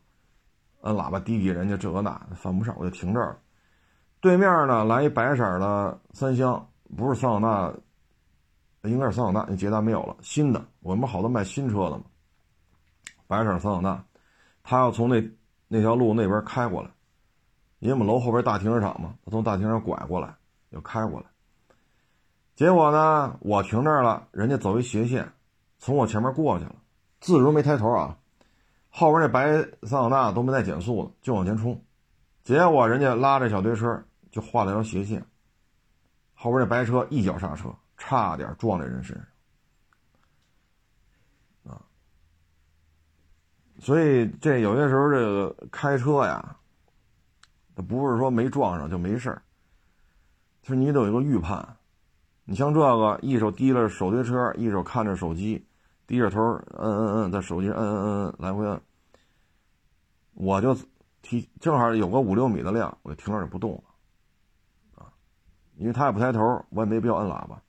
[0.83, 3.39] 按喇叭滴滴人家这那犯不上，我就停这儿。
[4.21, 7.49] 对面呢来一白色的三厢，不是桑塔
[8.83, 10.65] 纳，应该是桑塔纳，那捷达没有了，新的。
[10.81, 12.05] 我们好多卖新车的嘛，
[13.27, 14.05] 白色桑塔纳，
[14.63, 15.31] 他要从那
[15.69, 16.91] 那条路那边开过来，
[17.79, 20.35] 因为我们楼后边大停车场嘛，他从大停车场拐过来，
[20.71, 21.27] 要开过来。
[22.57, 25.31] 结果呢，我停那儿了，人家走一斜线，
[25.79, 26.75] 从我前面过去了，
[27.21, 28.16] 自如没抬头啊，
[28.88, 31.85] 后边那白桑塔纳都没带减速的，就往前冲，
[32.45, 35.23] 结果人家拉着小推车就画了条斜线，
[36.33, 39.14] 后边那白车一脚刹车，差点撞在人身
[41.62, 41.85] 上，啊，
[43.81, 46.57] 所以这有些时候这个开车呀，
[47.75, 49.42] 它不是说没撞上就没事儿，
[50.62, 51.76] 其实你得有一个预判。
[52.49, 55.67] 你像这个，一手提着手推车，一手看着手机，
[56.07, 58.81] 低着头，嗯嗯嗯，在手机上嗯嗯嗯来回摁。
[60.35, 60.77] 我就
[61.23, 65.11] 提正好有个五六米的量，我就停那儿不动了，啊，
[65.75, 67.61] 因为他也不抬头，我也没必要摁喇叭。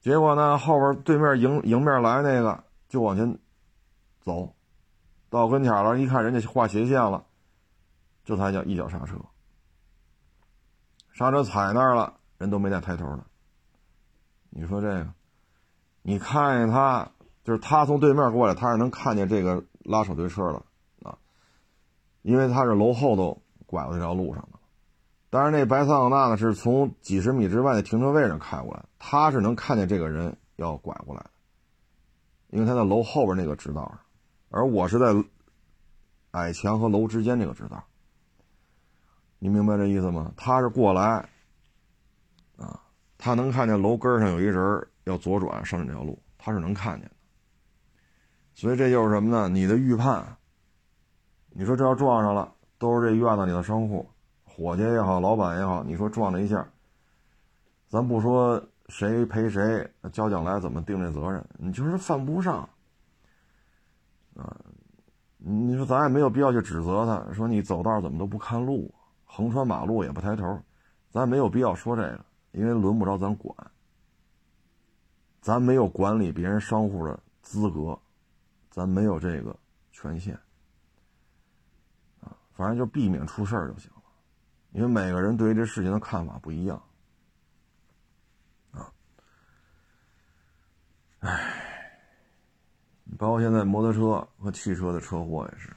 [0.00, 3.36] 结果呢，后边对面迎迎面来那个就往前
[4.20, 4.54] 走，
[5.28, 7.26] 到跟前了，一看人家画斜线了，
[8.24, 9.16] 这才叫一脚刹车。
[11.14, 13.24] 刹车踩那儿了，人都没带抬头的。
[14.50, 15.06] 你说这个，
[16.02, 17.08] 你看见他，
[17.44, 21.16] 就是他从对面过来，他是能看见这个拉手推车的啊。
[22.22, 24.58] 因为他是楼后头拐过这条路上的。
[25.30, 31.24] 但是那白桑塔纳呢，是从几十米之外的停车位上开过来，他是能看见这个人要拐过来，
[32.48, 34.00] 因为他在楼后边那个直道上，
[34.50, 35.14] 而我是在
[36.32, 37.84] 矮墙和楼之间这个直道。
[39.44, 40.32] 你明白这意思吗？
[40.38, 41.28] 他是过来，
[42.56, 42.80] 啊，
[43.18, 47.14] 他能看见楼根上有一人要左转上这条路，他是能看见的。
[48.54, 49.46] 所以这就是什么呢？
[49.46, 50.24] 你的预判。
[51.50, 54.08] 你说这要撞上了，都是这院子里的商户，
[54.44, 56.66] 伙计也好，老板也好，你说撞了一下，
[57.86, 61.44] 咱不说谁赔谁，交警来怎么定这责任？
[61.58, 62.66] 你就是犯不上，
[64.36, 64.56] 啊，
[65.36, 68.90] 你说咱也没有必要去指责他，说你走道怎么都不看路，
[69.34, 70.62] 横穿马路也不抬头，
[71.10, 73.52] 咱没有必要说这个，因为轮不着咱管，
[75.40, 77.98] 咱没有管理别人商户的资格，
[78.70, 79.58] 咱没有这个
[79.90, 80.36] 权限。
[82.20, 84.02] 啊反正就避免出事儿就行了，
[84.70, 86.80] 因为每个人对于这事情的看法不一样，
[88.70, 88.92] 啊，
[91.18, 91.98] 唉，
[93.18, 95.74] 包括现在摩托车和汽车的车祸也是，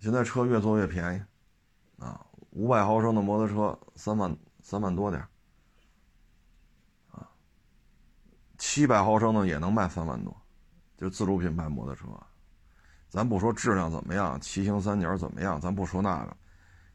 [0.00, 1.22] 现在车越做越便宜，
[2.60, 5.26] 五百毫升的摩托车三万三万多点
[7.10, 7.26] 啊，
[8.58, 10.36] 七百毫升的也能卖三万多，
[10.98, 12.06] 就自主品牌摩托车。
[13.08, 16.36] 咱不说质量怎么样，骑行三角怎么样，咱不说那个，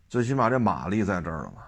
[0.08, 1.64] 最起码这马力在这儿了嘛。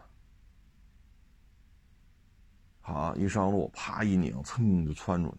[2.81, 5.38] 好，一上路，啪一拧，噌就窜出去。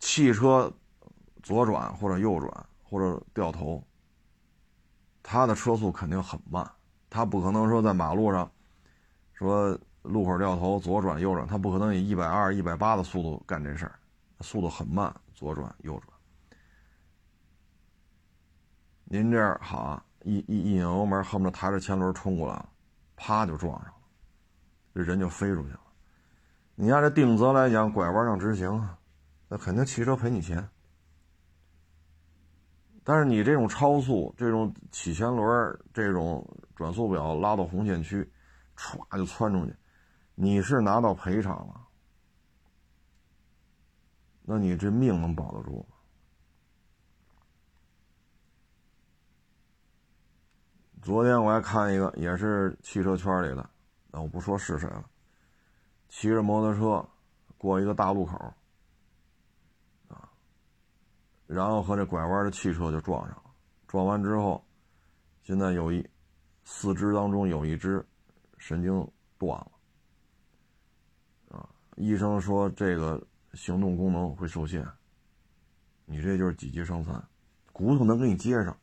[0.00, 0.70] 汽车
[1.42, 3.82] 左转或者右转或者掉头，
[5.22, 6.70] 它的车速肯定很慢，
[7.10, 8.50] 他不可能说在马路上，
[9.34, 13.98] 说路口掉头左转右转，他不可能以一百二、一百八的速度干这事儿，
[14.40, 16.16] 速度很慢，左转右转。
[19.04, 22.68] 您这儿好，一一一拧油门，恨不得抬着前轮冲过来了，
[23.16, 23.94] 啪就撞上了，
[24.94, 25.80] 这人就飞出去了。
[26.76, 28.88] 你按这定责来讲，拐弯让直行，
[29.48, 30.66] 那肯定汽车赔你钱。
[33.02, 36.46] 但是你这种超速，这种起前轮，这种
[36.80, 38.26] 转速表拉到红线区，
[38.74, 39.76] 歘就窜出去，
[40.34, 41.86] 你是拿到赔偿了，
[44.40, 45.96] 那你这命能保得住吗？
[51.02, 53.68] 昨天我还看一个，也是汽车圈里的，
[54.10, 55.04] 那我不说是谁了。
[56.08, 57.06] 骑着摩托车
[57.58, 58.38] 过一个大路口，
[60.08, 60.32] 啊，
[61.46, 63.50] 然后和这拐弯的汽车就撞上了。
[63.86, 64.64] 撞完之后，
[65.42, 66.08] 现在有一
[66.64, 68.04] 四肢当中有一只
[68.58, 69.06] 神经
[69.38, 69.72] 断了，
[71.58, 73.20] 啊，医生说这个
[73.54, 74.86] 行动功能会受限。
[76.04, 77.22] 你这就是几级伤残，
[77.72, 78.76] 骨头能给你接上。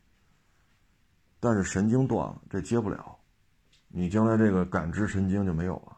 [1.40, 3.16] 但是神经断了，这接不了，
[3.90, 5.98] 你将来这个感知神经就没有了。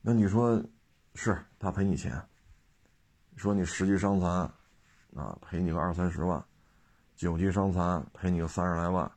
[0.00, 0.62] 那你说，
[1.14, 2.22] 是他赔你钱，
[3.36, 4.30] 说你十级伤残，
[5.16, 6.40] 啊，赔你个二三十万；
[7.16, 9.10] 九级伤残赔你个三十来万，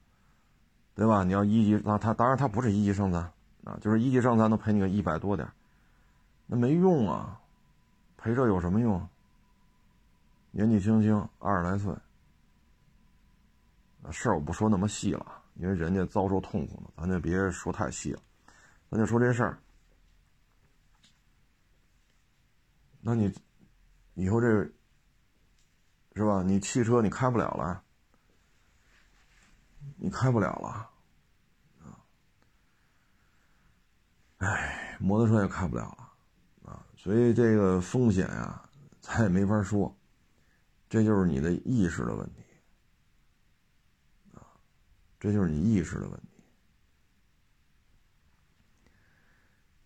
[0.95, 1.23] 对吧？
[1.23, 3.21] 你要一级，那他当然他不是一级伤残
[3.65, 5.47] 啊，就是一级伤残能赔你个一百多点，
[6.47, 7.39] 那没用啊，
[8.15, 9.08] 赔这有什么用？
[10.51, 11.93] 年纪轻轻二十来岁。
[14.12, 18.21] 事儿我不说那么细了，因为人家遭受痛苦了，咱就别说太细了，
[18.89, 19.58] 咱就说这事儿。
[23.01, 23.34] 那你
[24.13, 24.47] 以后这
[26.15, 26.41] 是吧？
[26.41, 27.84] 你汽车你开不了了，
[29.98, 30.89] 你开不了了
[31.84, 32.00] 啊！
[34.38, 36.86] 哎，摩托车也开不了了啊！
[36.95, 38.69] 所以这个风险呀，
[39.02, 39.95] 咱也没法说，
[40.89, 42.43] 这就是你的意识的问题。
[44.34, 44.41] 啊
[45.19, 46.28] 这就是你意识的问题。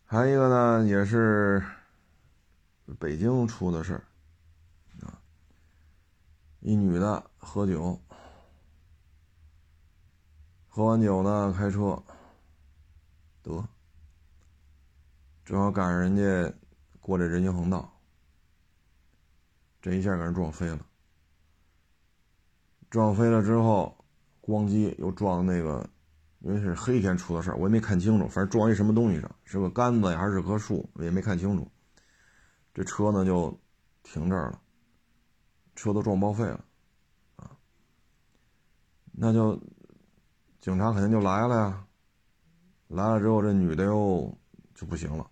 [0.03, 1.63] 还有一个呢，也是
[2.99, 4.03] 北京出的事儿
[5.05, 5.21] 啊，
[6.59, 8.01] 一女的喝酒，
[10.79, 12.01] 喝完酒呢开车，
[13.43, 13.67] 得，
[15.43, 16.55] 正好赶上人家
[17.01, 17.99] 过这人行横道，
[19.81, 20.79] 这一下给人撞飞了，
[22.89, 23.93] 撞飞了之后。
[24.41, 25.87] 咣叽，又撞那个，
[26.39, 28.25] 因为是黑天出的事，我也没看清楚。
[28.25, 31.69] 反正撞一什么东西上，是个杆子呀，还是棵树，我也没看清楚。
[32.73, 33.59] 这车呢就
[34.01, 34.61] 停这儿了，
[35.75, 36.63] 车都撞报废了，
[37.35, 37.51] 啊，
[39.11, 39.61] 那就
[40.61, 41.85] 警察肯定就来了呀。
[42.87, 44.35] 来了之后，这女的又
[44.73, 45.29] 就不行了，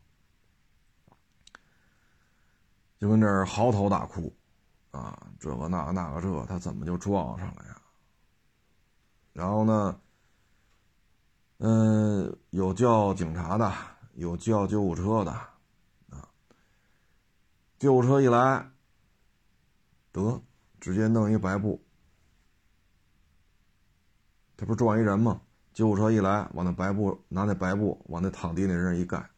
[2.99, 4.32] 就跟这儿嚎啕大哭，
[4.91, 7.82] 啊，这个那个那个这，他怎么就撞上了呀？
[9.34, 9.99] 然后呢，
[11.57, 13.73] 嗯，有叫警察的，
[14.13, 15.32] 有叫救护车的，
[16.11, 16.30] 啊，
[17.80, 18.69] 救护车一来，
[20.11, 20.41] 得
[20.80, 21.84] 直接弄一白布，
[24.58, 25.39] 他不是撞一人吗？
[25.74, 29.30] 救护车一来，往那白布拿那白布往那躺地那人一盖，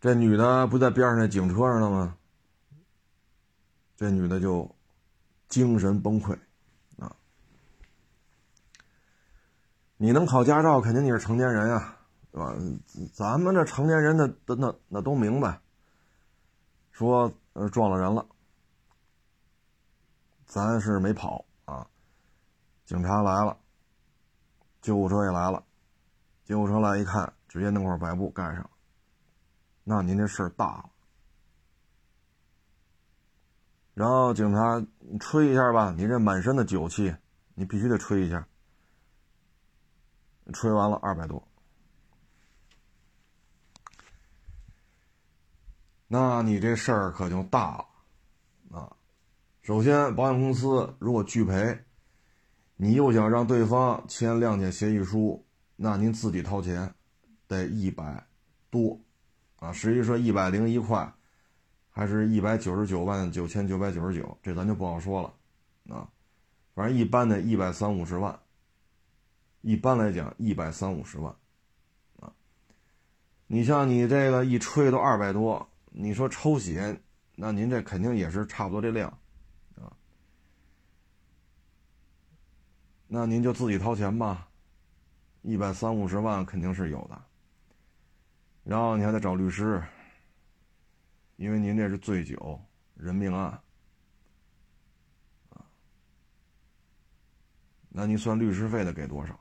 [0.00, 2.16] 这女的不在边上那警车上了吗？
[3.96, 4.68] 这女的就
[5.48, 6.36] 精神崩溃
[6.98, 7.14] 啊！
[9.96, 11.96] 你能考驾照，肯定你是成年人啊，
[12.32, 12.56] 是吧？
[13.12, 15.60] 咱们这成年人那那那都明白，
[16.90, 18.26] 说呃撞了人了，
[20.46, 21.44] 咱是没跑，
[22.84, 23.58] 警察来了。
[24.80, 25.64] 救护车也来了，
[26.44, 28.68] 救护车来一看，直接弄块白布盖上。
[29.82, 30.90] 那您这事儿大了。
[33.94, 34.86] 然后警察
[35.20, 37.14] 吹一下吧，你这满身的酒气，
[37.54, 38.46] 你必须得吹一下。
[40.52, 41.48] 吹完了二百多，
[46.06, 48.96] 那你这事儿可就大了啊！
[49.62, 51.83] 首先，保险公司如果拒赔。
[52.76, 55.46] 你又想让对方签谅解协议书，
[55.76, 56.92] 那您自己掏钱，
[57.46, 58.26] 得一百
[58.68, 59.00] 多，
[59.56, 61.12] 啊，实际说一百零一块，
[61.88, 66.08] 还是一百九十九万九千九百九十九，这咱就不好说了，啊，
[66.74, 68.36] 反正一般的一百三五十万，
[69.60, 71.32] 一般来讲一百三五十万，
[72.18, 72.32] 啊，
[73.46, 77.00] 你像你这个一吹都二百多，你说抽血，
[77.36, 79.16] 那您这肯定也是差不多这量。
[83.14, 84.48] 那您就自己掏钱吧，
[85.42, 87.22] 一百三五十万肯定是有的。
[88.64, 89.80] 然后你还得找律师，
[91.36, 92.60] 因为您这是醉酒
[92.96, 93.56] 人命案，
[95.50, 95.62] 啊，
[97.88, 99.38] 那您算律师费得给多少？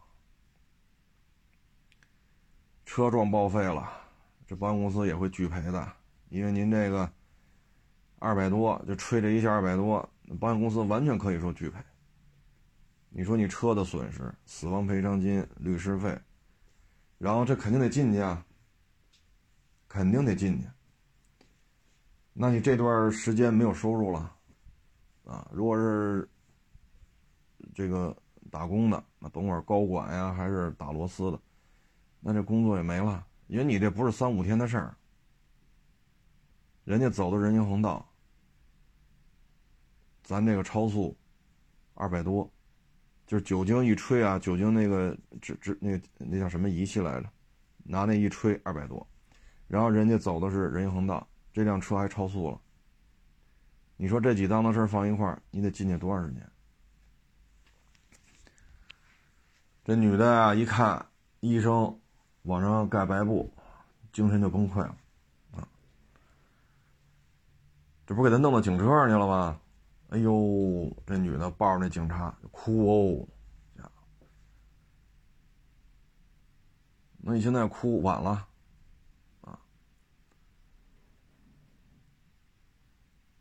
[2.85, 3.91] 车撞报废了，
[4.45, 5.93] 这保险公司也会拒赔的，
[6.29, 7.11] 因为您这个
[8.19, 10.07] 二百多就吹这一下二百多，
[10.39, 11.79] 保险公司完全可以说拒赔。
[13.15, 16.19] 你说你车的损失、死亡赔偿金、律师费，
[17.19, 18.43] 然后这肯定得进去啊，
[19.87, 20.67] 肯定得进去。
[22.33, 24.35] 那你这段时间没有收入了，
[25.25, 26.27] 啊，如果是
[27.75, 28.17] 这个
[28.49, 31.39] 打工的，那甭管高管呀还是打螺丝的，
[32.19, 34.97] 那这工作也没了，因为你这不是三五天的事儿，
[36.83, 38.11] 人家走的人行横道，
[40.23, 41.15] 咱这个超速
[41.93, 42.51] 二百多。
[43.25, 47.29] 就是酒精一吹啊，酒精那个治治那那叫什么仪器来着？
[47.85, 49.05] 拿那一吹二百多，
[49.67, 52.59] 然后人家走的是人行横道，这辆车还超速了。
[53.97, 56.49] 你说这几档子事放一块儿，你得进去多长时间？
[59.83, 61.05] 这女的啊，一看
[61.41, 61.99] 医生
[62.43, 63.53] 往上盖白布，
[64.13, 64.95] 精神就崩溃了
[65.51, 65.67] 啊！
[68.05, 69.59] 这不给他弄到警车上去了吗？
[70.13, 73.27] 哎呦，这女的抱着那警察哭哦，
[77.17, 78.47] 那你现在哭晚了，
[79.41, 79.57] 啊，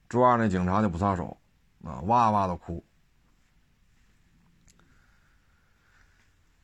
[0.09, 1.37] 抓着那警察就不撒手，
[1.85, 2.83] 啊，哇哇的哭。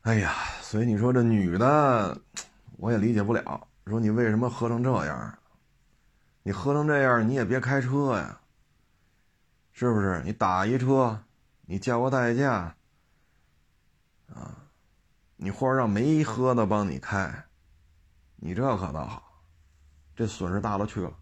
[0.02, 0.32] 哎呀，
[0.62, 2.18] 所以你说这女的，
[2.78, 5.38] 我也理解不了，说你为什么喝成这样？
[6.44, 8.40] 你喝成这样，你也别开车呀。
[9.79, 10.20] 是不是？
[10.24, 11.22] 你打一车，
[11.61, 12.74] 你叫个代驾，
[14.26, 14.66] 啊，
[15.37, 17.45] 你或者让没喝的帮你开，
[18.35, 19.41] 你这可倒好，
[20.16, 21.12] 这损失大了去了，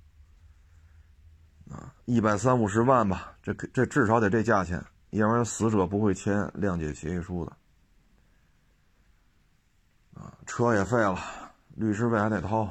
[1.71, 7.53] 啊，一百三五十万吧，这这至少得这价钱，要不然死者不会签谅解协议书的，
[10.19, 11.21] 啊，车也废了，
[11.75, 12.63] 律师费还得掏，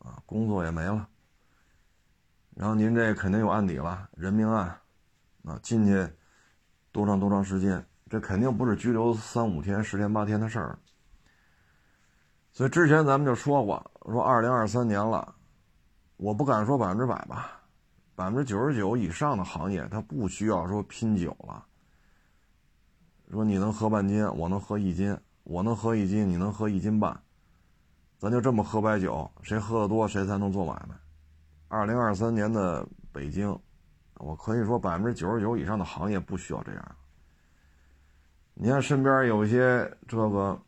[0.00, 1.08] 啊，工作也没了，
[2.54, 4.78] 然后您这肯定有案底了，人命案。
[5.44, 6.08] 啊，进去
[6.90, 7.84] 多长多长时间？
[8.10, 10.78] 这肯定不是拘留三五天、十天八天的事儿。
[12.52, 15.34] 所以之前咱们就说过，说二零二三年了，
[16.16, 17.60] 我不敢说百分之百吧，
[18.14, 21.64] 百分之九十九以上的行业，它不需要说拼酒了。
[23.30, 27.20] 说你能喝半斤，我能喝一斤，我能喝一斤，你能喝一斤半，
[28.18, 30.94] 咱就这么喝白酒，谁喝的多，谁才能做买卖。
[31.68, 33.58] 二零二三年的北京。
[34.24, 36.96] 我可以说，百分之九十九以上的行业不需要这样。
[38.54, 40.58] 你看身边有一些这个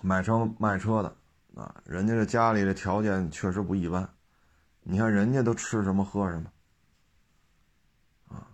[0.00, 1.14] 买车卖车的
[1.54, 4.08] 啊，人家这家里的条件确实不一般。
[4.80, 6.50] 你看人家都吃什么喝什么
[8.28, 8.48] 啊？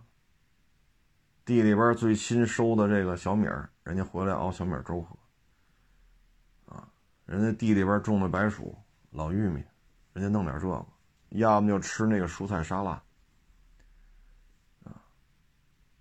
[1.45, 3.47] 地里边最新收的这个小米，
[3.83, 6.75] 人家回来熬小米粥喝。
[6.75, 6.89] 啊，
[7.25, 8.75] 人家地里边种的白薯、
[9.11, 9.63] 老玉米，
[10.11, 10.85] 人家弄点这个，
[11.29, 13.01] 要么就吃那个蔬菜沙拉，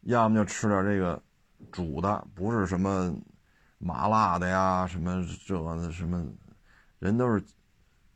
[0.03, 1.21] 要么就吃点这个
[1.71, 3.15] 煮的，不是什么
[3.79, 6.25] 麻辣的呀，什么这个什么，
[6.99, 7.45] 人都是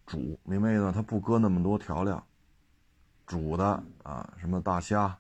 [0.07, 0.93] 煮，明白意思？
[0.93, 2.24] 他不搁那么多调料，
[3.26, 5.16] 煮的啊，什么大虾、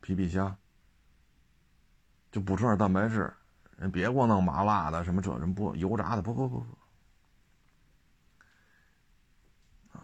[0.00, 0.56] 皮皮虾。
[2.30, 3.32] 就补充点蛋白质，
[3.76, 6.76] 人别光弄麻辣的什么这人不油炸的不不不不，
[9.92, 10.02] 啊，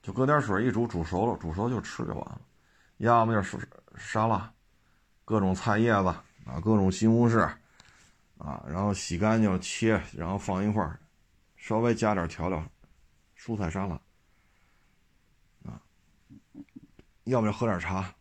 [0.00, 2.40] 就搁点水一煮，煮熟了，煮熟就吃就完了。
[2.98, 4.52] 要么就是沙拉，
[5.32, 6.08] 各种菜叶子
[6.44, 7.40] 啊，各种西红柿
[8.36, 11.00] 啊，然后洗干净切，然后放一块儿，
[11.56, 12.62] 稍微加点调料，
[13.34, 13.98] 蔬菜沙拉
[15.64, 15.80] 啊，
[17.24, 18.14] 要不就喝点茶。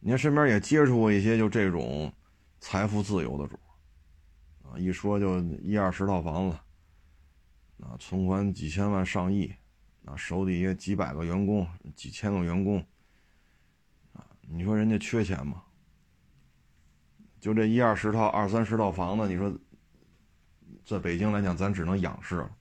[0.00, 2.12] 你看身边也接触过一些就这种
[2.58, 3.56] 财富自由的主
[4.64, 6.56] 啊，一说就一二十套房子，
[7.84, 9.54] 啊，存款几千万上亿，
[10.06, 11.64] 啊，手底下几百个员工、
[11.94, 12.84] 几千个员工，
[14.48, 15.62] 你说人家缺钱吗？
[17.40, 19.52] 就这一二十套、二三十套房子，你说
[20.84, 22.54] 在北京来讲，咱只能仰视了。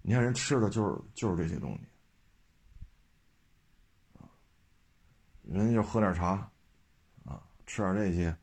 [0.00, 1.80] 你看人吃的就是就是这些东西。
[5.42, 6.50] 人家就喝点茶，
[7.24, 8.34] 啊，吃点这些，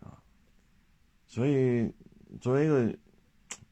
[0.00, 0.22] 啊，
[1.26, 1.90] 所以
[2.38, 2.98] 作为一个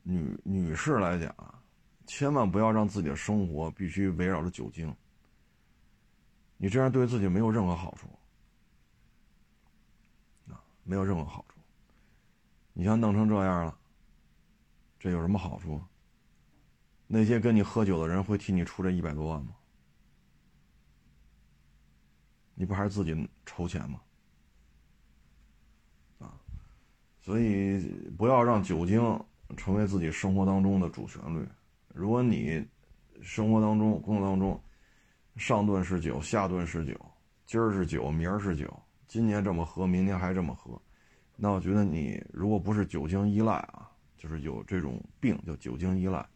[0.02, 1.62] 女女士来讲啊，
[2.06, 4.94] 千万不要让自己的生活必须围绕着酒精，
[6.58, 8.08] 你这样对自己没有任何好处，
[10.52, 11.58] 啊，没有任何好处。
[12.72, 13.78] 你像弄成这样了，
[14.98, 15.80] 这有什么好处？
[17.06, 19.54] 那些跟你喝酒的人会替你出这一百多万吗？
[22.54, 24.00] 你不还是自己筹钱吗？
[26.18, 26.34] 啊，
[27.20, 27.88] 所以
[28.18, 29.00] 不要让酒精
[29.56, 31.48] 成为自己生活当中的主旋律。
[31.94, 32.66] 如果你
[33.22, 34.60] 生活当中、工作当中
[35.38, 36.94] 上顿是酒，下顿是酒，
[37.46, 40.80] 今儿是酒，明儿是酒，今年这么喝，明年还这么喝，
[41.36, 46.28] 那我觉得你如果不是酒精依赖啊，就是有这种病叫酒精依赖。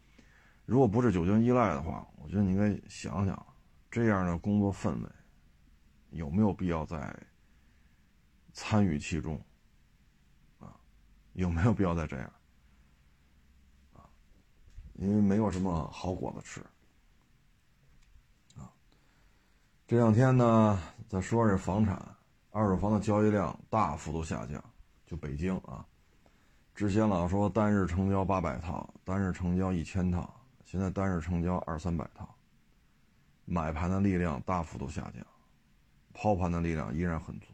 [0.65, 3.47] 如果不是酒精依赖的话，我觉得你应该想想
[3.91, 5.09] 这样的工作氛围。
[6.11, 7.15] 有没有必要再
[8.53, 9.41] 参与其中？
[10.61, 10.77] 啊，
[11.33, 12.33] 有没有必要再这样？
[13.95, 14.05] 啊，
[14.95, 16.61] 因为没有什么好果子吃。
[18.61, 18.71] 啊，
[19.93, 22.03] 这两天呢，再说这房产，
[22.51, 24.65] 二手房的交易量大幅度下降。
[25.05, 25.85] 就北京啊，
[26.75, 30.35] 之前老说单日成交八百套，单日成交一千套，
[30.65, 32.27] 现在单日成交二三百套，
[33.45, 35.23] 买盘的力量大幅度下降。
[36.15, 37.49] 抛盘的力量依然很足，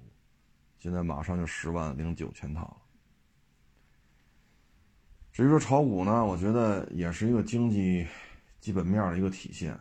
[0.79, 2.77] 现在马上就十万零九千套了。
[5.33, 8.07] 至于说炒股呢，我觉得也是一个经济
[8.61, 9.77] 基本面的一个体现。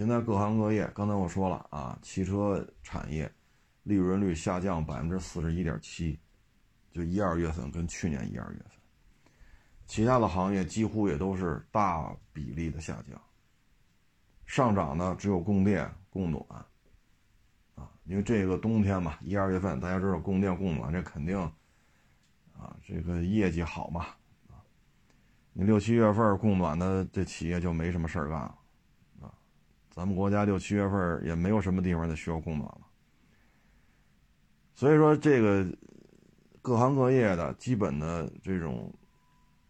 [0.00, 3.30] 现在各行各业，刚才我说了啊，汽车产业
[3.82, 6.18] 利润率下降百分之四十一点七，
[6.90, 8.70] 就一二月份跟去年一二月份，
[9.84, 13.20] 其他的行业几乎也都是大比例的下降。
[14.46, 16.42] 上涨的只有供电、供暖。
[17.74, 21.38] 啊因为这个冬天嘛，一二月份大家知道供电供暖，这肯定
[22.58, 24.06] 啊，这个业绩好嘛
[24.48, 24.64] 啊。
[25.52, 28.56] 你六七月份供暖的这企业就没什么事儿干了。
[29.90, 32.86] 咱们国家六七月份也没有什么地方再需要供暖了。
[34.74, 35.66] 所以说，这个
[36.62, 38.90] 各行各业的基本的这种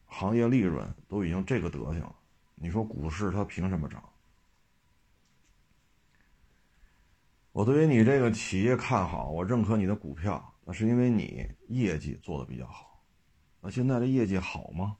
[0.07, 2.15] 行业利润都已经这个德行了。
[2.55, 4.03] 你说股市它凭什么涨？
[7.53, 13.03] 我对于你这个企业看好，我认可你的股票，那是因为你业绩做的比较好。
[13.61, 14.97] 那现在的业绩好吗？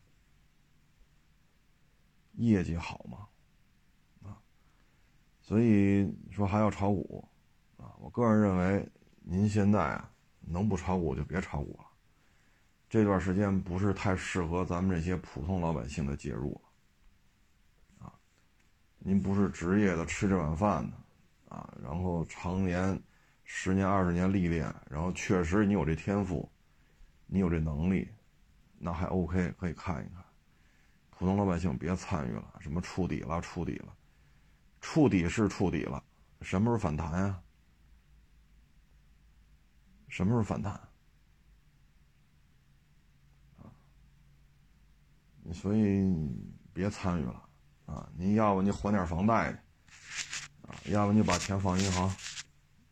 [2.33, 3.29] 业绩好吗？
[5.51, 7.29] 所以说还要炒股
[7.77, 7.91] 啊？
[7.99, 8.89] 我个人认为，
[9.21, 10.09] 您现在啊，
[10.43, 11.85] 能不炒股就别炒股了。
[12.89, 18.07] 这段时间不是太适合咱们这些普通老百姓的介入了。
[18.07, 18.15] 啊，
[19.01, 21.57] 您不是职业的，吃这碗饭的。
[21.57, 22.97] 啊，然后常年
[23.43, 26.49] 十年二十年历练，然后确实你有这天赋，
[27.27, 28.09] 你有这能力，
[28.79, 30.23] 那还 OK，可以看一看。
[31.11, 33.93] 普通老百姓别参与了，什么触底了，触底了，
[34.81, 36.03] 触底是触底了，
[36.43, 37.41] 什么时候反弹呀？
[40.09, 40.81] 什么时候反弹？
[45.53, 46.09] 所以
[46.73, 47.43] 别参与了
[47.87, 48.09] 啊！
[48.17, 49.59] 你要不你还点房贷去
[50.63, 50.75] 啊。
[50.85, 52.07] 要不你把钱放银行，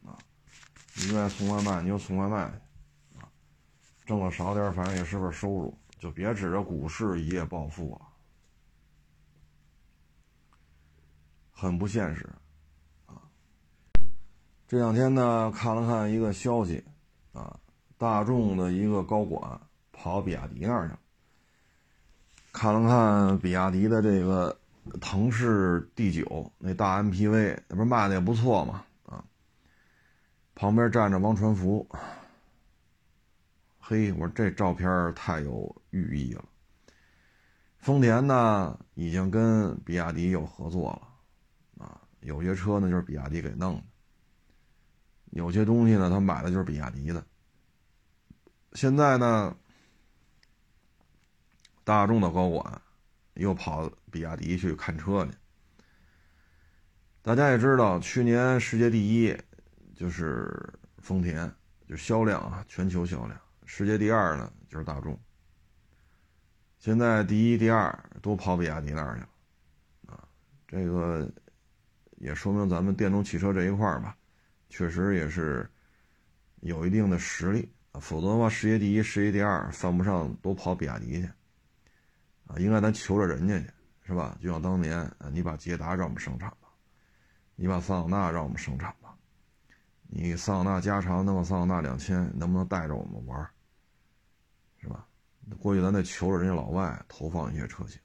[0.04, 0.18] 啊
[0.94, 3.30] 你愿意送外卖，你就送外卖去，啊，
[4.04, 8.07] 挣的少点，反正也是份收入，就别指着股市一夜暴富啊，
[11.60, 12.24] 很不现实，
[13.06, 13.18] 啊。
[14.68, 16.84] 这两天呢，看了看一个消息，
[17.32, 17.58] 啊，
[17.96, 20.98] 大众的一个高管跑比亚迪那儿去了，
[22.52, 24.56] 看了看比亚迪的这个
[25.00, 28.84] 腾势 D 九那大 MPV，那不是卖的也不错嘛。
[29.06, 29.24] 啊
[30.54, 31.84] 旁边站着王传福，
[33.80, 36.44] 嘿，我说这照片太有寓意了。
[37.78, 41.08] 丰田呢，已经跟比亚迪有合作了，
[42.20, 43.82] 有些车呢就是比亚迪给弄的，
[45.30, 47.24] 有些东西呢他买的就是比亚迪的。
[48.72, 49.56] 现在呢，
[51.84, 52.82] 大众的高管
[53.34, 55.32] 又跑比亚迪去看车去。
[57.22, 59.36] 大家也知道，去年世界第一。
[59.98, 60.56] 就是
[60.98, 61.52] 丰田，
[61.88, 65.18] 就销量啊，全球销量，世界第二呢就是大众。
[66.78, 69.28] 现在第一、第二都跑比亚迪那儿去了，
[70.06, 70.28] 啊，
[70.68, 71.28] 这个
[72.18, 74.16] 也说明咱们电动汽车这一块儿吧，
[74.68, 75.68] 确实也是
[76.60, 77.68] 有一定的实力，
[78.00, 81.30] 否则的话，世界第一、世界第二犯不上都跑比亚迪去，
[82.46, 83.70] 啊，应该咱求着人家去，
[84.06, 84.36] 是吧？
[84.40, 86.68] 就像当年，你把捷达让我们生产吧，
[87.56, 89.14] 你把桑塔纳让我们生产吧。
[90.10, 93.48] 你桑塔纳加长那么桑塔纳两千，能不能带着我们玩
[94.80, 95.06] 是吧？
[95.58, 98.00] 过去咱得求着人家老外投放一些车型，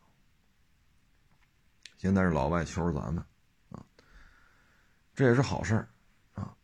[1.97, 3.23] 现在是老外求着咱们，
[5.15, 5.87] 这也是好事儿
[6.33, 6.55] 啊。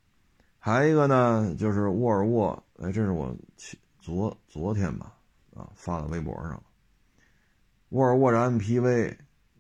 [0.60, 3.36] 还一个呢，就是沃尔沃，哎，这是我
[4.00, 5.16] 昨昨天吧
[5.56, 6.64] 啊发到微博上了。
[7.90, 9.18] 沃尔沃的 MPV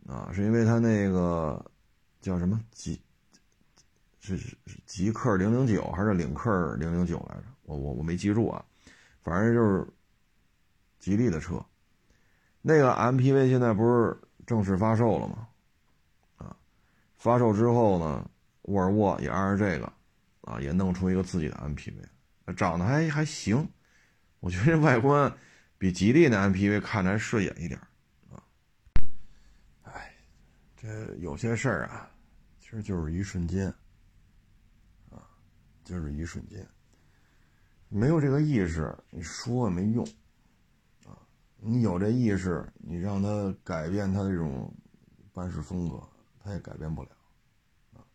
[0.07, 1.63] 啊，是因为它那个
[2.21, 3.01] 叫什么几？
[4.21, 7.43] 是是极客零零九还是领克零零九来着？
[7.63, 8.63] 我我我没记住啊，
[9.23, 9.87] 反正就是
[10.99, 11.63] 吉利的车。
[12.61, 14.15] 那个 MPV 现在不是
[14.45, 15.47] 正式发售了吗？
[16.37, 16.55] 啊，
[17.17, 18.29] 发售之后呢，
[18.69, 19.91] 沃尔沃也按照这个
[20.41, 23.67] 啊，也弄出一个自己的 MPV，长得还还行，
[24.39, 25.31] 我觉得这外观
[25.77, 27.79] 比吉利那 MPV 看着还顺眼一点
[28.31, 28.43] 啊。
[29.83, 30.13] 哎，
[30.77, 32.09] 这有些事儿啊，
[32.59, 33.67] 其实就是一瞬间。
[35.09, 35.25] 啊
[35.83, 36.63] 就是一瞬间，
[37.87, 40.05] 没有这个意识，你说也没用，
[41.03, 41.17] 啊，
[41.57, 44.71] 你有这意识，你让他改变他这种
[45.33, 45.99] 办事风格，
[46.43, 47.09] 他也改变不了，
[47.93, 48.05] 啊，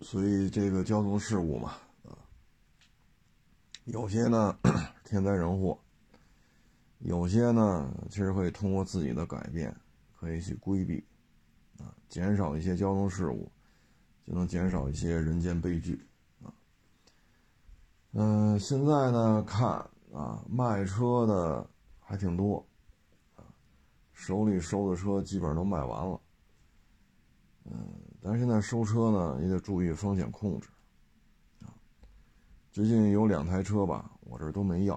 [0.00, 1.74] 所以这个交通事故嘛，
[2.04, 2.16] 啊，
[3.84, 4.58] 有些呢
[5.04, 5.78] 天灾人祸，
[6.98, 9.74] 有些呢其实可以通过自己的改变，
[10.18, 11.04] 可以去规避，
[11.78, 13.50] 啊，减少一些交通事故。
[14.26, 16.06] 就能减少一些人间悲剧
[16.44, 16.52] 啊。
[18.12, 19.70] 嗯，现在呢看
[20.12, 21.66] 啊，卖车的
[21.98, 22.62] 还挺多
[23.36, 23.40] 啊，
[24.12, 26.20] 手里收的车基本上都卖完了。
[27.64, 27.88] 嗯，
[28.28, 30.68] 但是现在收车呢也得注意风险控制
[31.62, 31.72] 啊。
[32.70, 34.96] 最近有两台车吧，我这都没要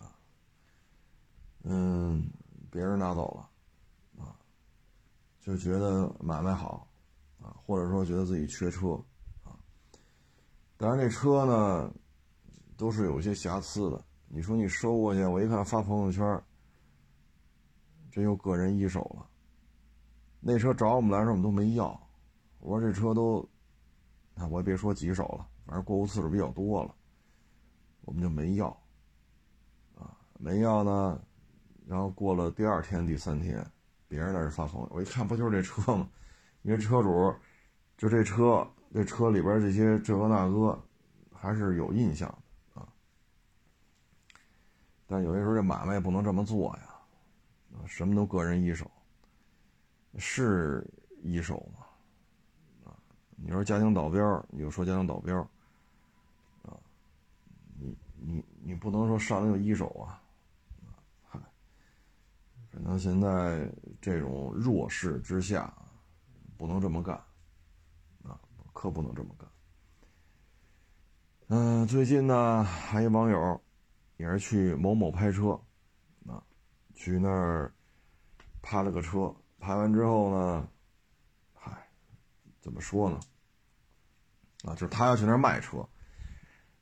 [0.00, 0.10] 啊。
[1.62, 2.28] 嗯，
[2.68, 4.34] 别人拿走了啊，
[5.40, 6.88] 就觉得买卖好
[7.40, 7.54] 啊。
[7.64, 9.00] 或者说觉得自己缺车，
[9.44, 9.56] 啊，
[10.76, 11.94] 但是这车呢，
[12.76, 14.04] 都是有些瑕疵的。
[14.26, 16.42] 你说你收过去，我一看发朋友圈，
[18.10, 19.24] 这又个人一手了。
[20.48, 22.00] 那车找我们来时，我们都没要。
[22.60, 23.44] 我说这车都，
[24.32, 26.94] 那我也别说几手了，反正过户次数比较多了，
[28.02, 28.68] 我们就没要，
[29.96, 31.20] 啊，没要呢。
[31.84, 33.66] 然后过了第二天、第三天，
[34.06, 36.08] 别人在这发疯，我一看不就是这车吗？
[36.62, 37.34] 因为车主
[37.96, 40.80] 就这车，这车里边这些这个那个，
[41.32, 42.28] 还是有印象
[42.74, 42.88] 的啊。
[45.08, 48.88] 但有些时候这买卖也不能这么做呀，什么都个人一手，
[50.18, 50.86] 是
[51.22, 51.86] 一手吗？
[52.84, 52.96] 啊，
[53.36, 55.40] 你说家庭导标，你就说家庭导标，
[56.62, 56.76] 啊，
[57.78, 60.22] 你你你不能说上来就一手啊，
[61.28, 61.40] 嗨，
[62.70, 65.72] 反正现在这种弱势之下。
[66.58, 67.14] 不能这么干，
[68.22, 68.40] 啊，
[68.72, 69.46] 可不能这么干。
[71.48, 73.60] 嗯，最近呢，还有网友
[74.16, 75.50] 也是去某某拍车，
[76.26, 76.42] 啊，
[76.94, 77.70] 去那儿
[78.62, 80.68] 拍了个车，拍完之后呢，
[81.54, 81.70] 嗨，
[82.60, 83.18] 怎么说呢？
[84.64, 85.86] 啊，就是他要去那儿卖车，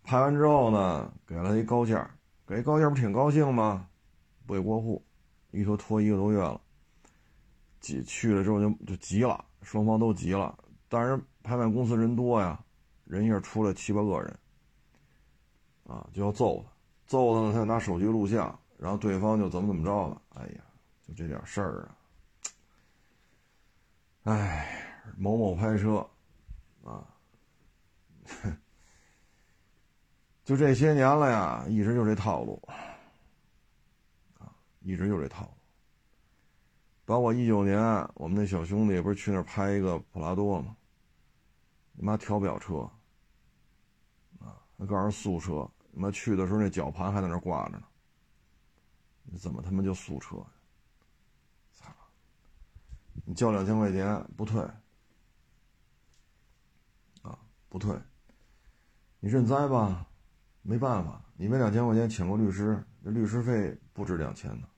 [0.02, 2.10] 拍完之后呢，给了他一高价，
[2.46, 3.88] 给一高价不挺高兴吗？
[4.46, 5.04] 不给过户，
[5.50, 6.60] 一拖拖一个多月了，
[7.80, 9.44] 急去了之后就就急了。
[9.62, 10.54] 双方都急了，
[10.90, 12.62] 但是拍卖公司人多呀，
[13.04, 14.38] 人一下出来七八个人，
[15.86, 16.70] 啊，就要揍他，
[17.06, 20.60] 揍他呢，他就拿手机录像，然后对方就怎么怎么着了，哎呀，
[21.08, 21.96] 就这点事儿啊，
[24.24, 24.66] 哎，
[25.18, 26.08] 某某拍车，
[26.82, 27.06] 啊，
[30.44, 32.60] 就这些年了呀，一直就这套路，
[34.38, 34.48] 啊，
[34.80, 35.50] 一直就这套路。
[37.04, 37.78] 包括一九年，
[38.14, 40.74] 我们那小兄弟不是去那儿拍一个普拉多吗？
[41.92, 42.90] 你妈调不了车，
[44.40, 47.82] 啊，那告诉素车，你妈去的时候那绞盘还在那挂着呢，
[49.38, 50.44] 怎么他妈就素车？
[53.24, 54.60] 你交两千块钱不退，
[57.22, 57.38] 啊，
[57.68, 57.98] 不退，
[59.20, 60.06] 你认栽吧，
[60.62, 64.68] 没办法，你没两千块钱请个律师，那律师费不止两千呢。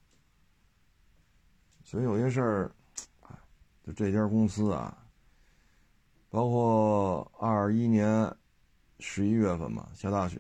[1.82, 2.72] 所以有些事儿，
[3.20, 3.38] 哎，
[3.82, 5.06] 就这家公司啊，
[6.28, 8.36] 包括二一年
[8.98, 10.38] 十一月份嘛，下大雪，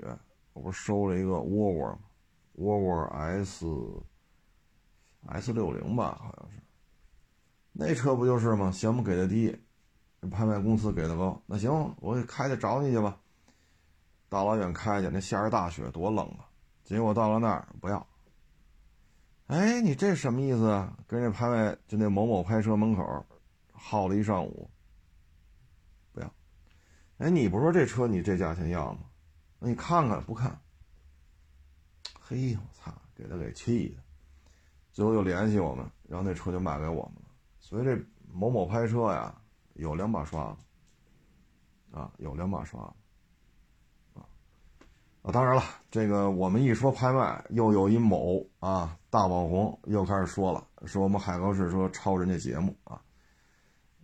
[0.52, 2.00] 我不是收了一个沃沃吗？
[2.54, 3.66] 沃沃 S
[5.26, 6.65] S 六零吧，好像是。
[7.78, 8.72] 那车不就是吗？
[8.72, 9.54] 嫌我们给的低，
[10.30, 11.42] 拍卖公司给的高。
[11.44, 13.20] 那行，我开去找你去吧。
[14.30, 16.48] 大老远开去，那下着大雪，多冷啊！
[16.84, 18.06] 结果到了那儿，不要。
[19.48, 20.96] 哎，你这什么意思啊？
[21.06, 23.26] 跟这拍卖就那某某拍车门口
[23.72, 24.70] 耗了一上午，
[26.12, 26.32] 不要。
[27.18, 29.00] 哎，你不说这车你这价钱要吗？
[29.58, 30.58] 那你看看不看？
[32.18, 34.02] 嘿，我操，给他给气的，
[34.92, 37.25] 最后又联系我们，然后那车就卖给我们了。
[37.68, 38.00] 所以这
[38.32, 39.34] 某某拍车呀，
[39.74, 40.64] 有两把刷子
[41.90, 44.20] 啊，有两把刷子。
[44.20, 44.22] 啊，
[45.32, 53.02] 当然了，这个我们一说拍卖，又有一某啊大网红又开始说了，说我们海高市说抄人家节目啊，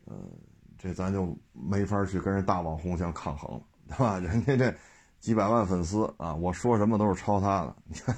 [0.07, 0.29] 嗯，
[0.77, 4.19] 这咱就没法去跟人大网红相抗衡了，对吧？
[4.27, 4.75] 人家这
[5.21, 8.17] 几百万粉丝啊，我说什么都是抄他的，你看，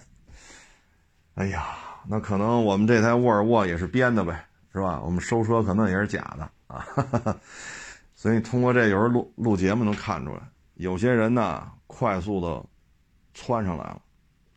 [1.36, 1.76] 哎呀，
[2.08, 5.00] 那可能我们这台沃尔沃也是编的呗，是吧？
[5.00, 7.40] 我们收车可能也是假的啊哈哈，
[8.14, 10.42] 所以通过这有时录录节目能看出来，
[10.74, 12.62] 有些人呢快速的。
[13.36, 14.02] 窜上来了，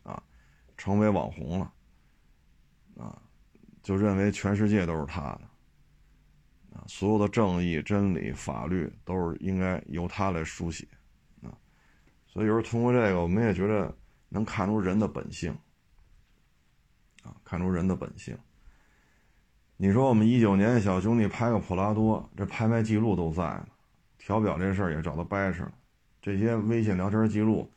[0.04, 0.22] 啊，
[0.76, 1.72] 成为网红了，
[2.96, 3.20] 啊，
[3.82, 5.40] 就认为全世界都是他的，
[6.78, 10.86] 啊，所有的正义、真理、法律都是应该由他来书写，
[11.42, 11.50] 啊，
[12.28, 13.92] 所以有时候通过这个，我们也觉得
[14.28, 15.50] 能看出人的本性，
[17.24, 18.38] 啊，看出人的本性。
[19.80, 23.66] 你说我们一九年小兄弟拍个普拉多，这拍卖记录都在呢，
[24.18, 25.72] 调表这事儿也找他掰扯了，
[26.20, 27.72] 这些微信聊天记录。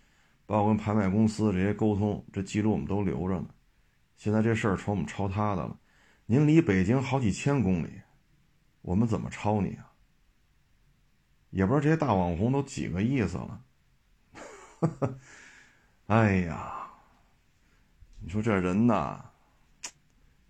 [0.48, 3.46] 包括跟拍卖公司这些沟通，这记录我们都留着呢。
[4.18, 5.80] 现在这事儿成我们抄他的了。
[6.26, 8.02] 您离北京好几千公里，
[8.82, 9.94] 我们怎么抄你啊？
[11.52, 13.62] 也不知道这些大网红都几个意思了。
[16.08, 16.90] 哎呀，
[18.20, 19.24] 你说这人呐，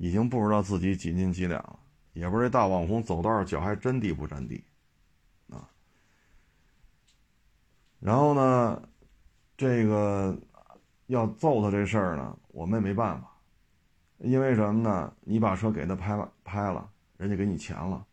[0.01, 1.79] 已经不知道自己几斤几两了。
[2.13, 4.63] 也不知道这大网红走道脚还真地不沾地
[5.49, 5.69] 啊。
[7.99, 8.81] 然后呢？
[9.57, 10.35] 这个
[11.05, 13.31] 要揍他这事儿呢，我们也没办法，
[14.17, 15.13] 因为什么呢？
[15.21, 18.03] 你把车给他拍了，拍了，人家给你钱了，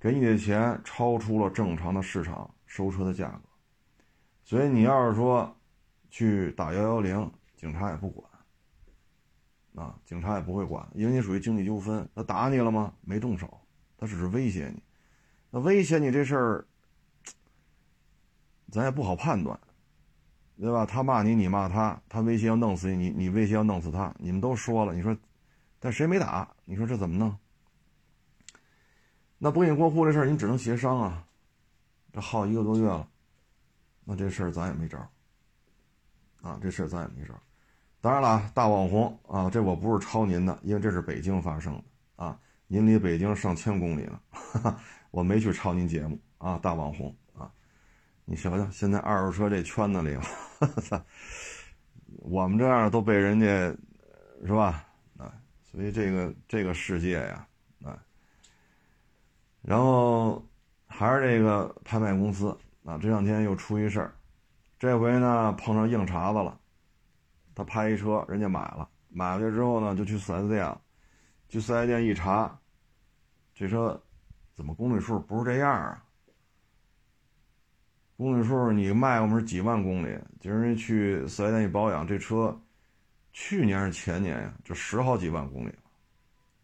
[0.00, 3.42] 给你的钱超出了正常的市场收车的价格，
[4.42, 5.56] 所以你要是说
[6.10, 8.28] 去打幺幺零，警察也不管，
[9.74, 12.92] 啊，警察也不会管，因为你属于经济纠纷，他打你了吗？
[13.00, 13.60] 没动手，
[13.96, 14.82] 他只是威胁你，
[15.50, 16.66] 那威胁你这事儿，
[18.70, 19.58] 咱也不好判断。
[20.58, 20.86] 对吧？
[20.86, 25.16] 他骂你，你骂他，他威胁要弄死你，你你威胁要弄死他，你们都说了，你说，
[25.80, 26.54] 但谁没打？
[26.64, 27.36] 你说这怎么弄？
[29.38, 31.26] 那不给你过户这事儿，你只能协商啊。
[32.12, 33.08] 这耗一个多月了，
[34.04, 35.08] 那这事儿咱也没招儿
[36.42, 37.40] 啊，这事儿咱也没招儿
[38.02, 42.36] 当然了，大网红啊，这我不是抄您的，因为这是北京发生的啊，
[42.66, 44.80] 您离北京上千公里了，哈哈，
[45.12, 47.48] 我没去抄您节目啊，大网红啊。
[48.24, 51.04] 你想想，现在二手车这圈子里，哈哈
[52.18, 53.46] 我们这样都被人家，
[54.44, 54.84] 是吧？
[55.16, 55.32] 啊，
[55.62, 57.46] 所以这个这个世界呀，
[57.84, 57.96] 啊，
[59.62, 60.44] 然后
[60.88, 62.48] 还是这个拍卖公司
[62.84, 64.12] 啊，这两天又出一事儿，
[64.76, 66.58] 这回呢碰上硬茬子了，
[67.54, 70.76] 他拍一车，人家买了，买回去之后呢就去四 S 店，
[71.48, 72.58] 去四 S 店一查，
[73.54, 74.00] 这车
[74.54, 76.04] 怎么公里数不是这样啊？
[78.16, 82.56] 公里数你卖我们是几万公里，今儿去四 S 店一保养，这车
[83.32, 85.78] 去年是前年呀，就十好几万公里了。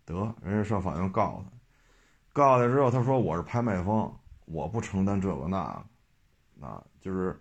[0.05, 1.59] 得，人家上法院告他，
[2.33, 4.15] 告他之后，他说我是拍卖方，
[4.45, 5.85] 我不承担这个那
[6.61, 7.39] 个，啊，就是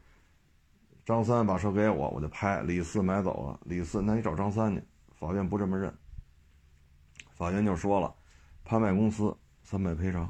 [1.08, 4.84] 张三把车给我，我就拍，李四买走了，李四那你找张三去，
[5.18, 5.98] 法院不这么认，
[7.34, 8.14] 法院就说了，
[8.66, 9.34] 拍卖公司
[9.64, 10.24] 三倍赔偿，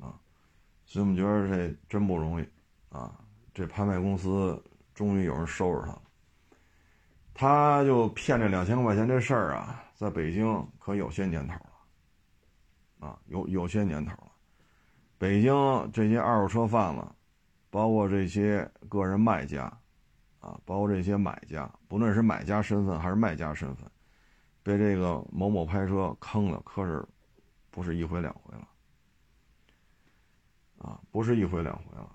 [0.00, 0.18] 啊，
[0.84, 2.48] 所以我们觉得这真不容易，
[2.88, 3.16] 啊，
[3.54, 4.60] 这拍卖公司
[4.92, 6.02] 终于有人收拾他了，
[7.32, 13.06] 他就骗这两千块钱这事儿啊，在北京可有些年头了。
[13.06, 14.32] 啊，有有些年头了，
[15.16, 15.52] 北京
[15.92, 17.06] 这些二手车贩子，
[17.74, 19.64] 包括这些个人卖家，
[20.38, 23.90] 啊，包括这些买家，不论是买家身份还是卖家身份，
[24.62, 27.04] 被这个某某拍车坑了，可是
[27.72, 28.68] 不是一回两回了，
[30.78, 32.08] 啊，不是一回两回了，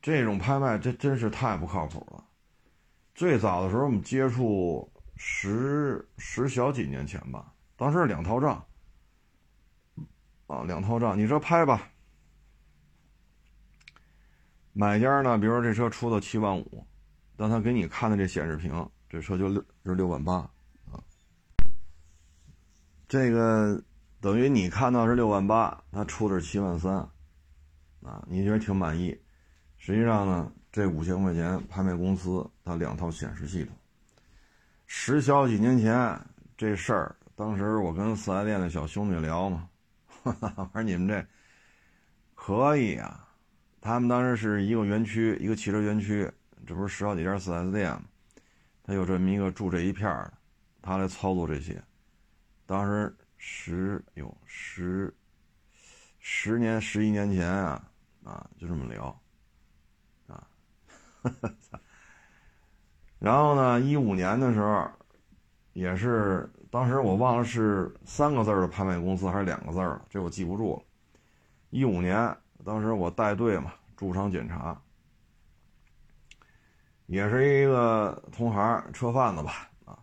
[0.00, 2.24] 这种拍卖这真是太不靠谱了。
[3.16, 8.64] 最早的时候我们接触十十小几年前吧，当时两套账。
[10.46, 11.90] 啊，两套账，你说拍吧。
[14.76, 16.84] 买家呢，比如说这车出到七万五，
[17.36, 20.34] 但他给你看的这显示屏，这车就六是六万八
[20.90, 20.98] 啊。
[23.06, 23.80] 这个
[24.20, 26.96] 等于你看到是六万八，他出的是七万三，
[28.02, 29.16] 啊，你觉得挺满意？
[29.78, 33.76] 实际上呢，这五千块钱拍卖公司它两套显示系统。
[34.86, 36.20] 实销几年前
[36.56, 39.68] 这事儿，当时我跟四 S 店的小兄弟聊嘛。
[40.24, 41.24] 我说你们这
[42.34, 43.23] 可以啊，
[43.84, 46.26] 他们当时是一个园区，一个汽车园区，
[46.66, 48.02] 这不是十好几家四 S 店吗？
[48.82, 50.32] 他有这么一个住这一片的，
[50.80, 51.84] 他来操作这些。
[52.64, 55.14] 当时十有十
[56.18, 57.86] 十年十一年前啊
[58.24, 59.20] 啊，就这么聊
[60.28, 60.48] 啊。
[63.20, 64.90] 然后呢，一五年的时候
[65.74, 66.50] 也是。
[66.70, 70.82] 当时我忘了是三个字的拍卖公司还是两个字了，这我记不住了。
[71.68, 74.80] 一五年，当时我带队嘛，驻场检查，
[77.06, 79.98] 也是一个同行车贩子吧，啊，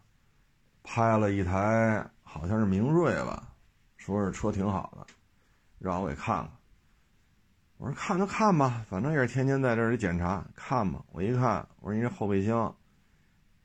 [0.83, 3.51] 拍了一台好像是明锐吧，
[3.97, 5.07] 说是车挺好的，
[5.79, 6.51] 让我给看看。
[7.77, 11.03] 我说看就看吧，反正也是天天在这里检查，看吧。
[11.11, 12.75] 我一看，我说你这后备箱、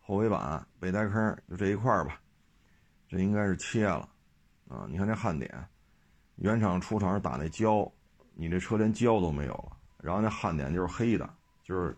[0.01, 2.19] 后尾板、备胎坑就这一块吧。
[3.09, 4.09] 这应该是切了，
[4.69, 5.69] 啊，你看这焊点，
[6.37, 7.93] 原厂出厂是打那胶，
[8.39, 11.29] 你这车连胶都没有了，然后那焊点就是黑的，
[11.65, 11.97] 就是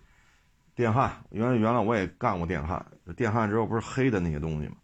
[0.74, 1.12] 电焊。
[1.30, 2.84] 原来原来我也干过电焊，
[3.16, 4.76] 电焊之后不是黑的那些东西吗？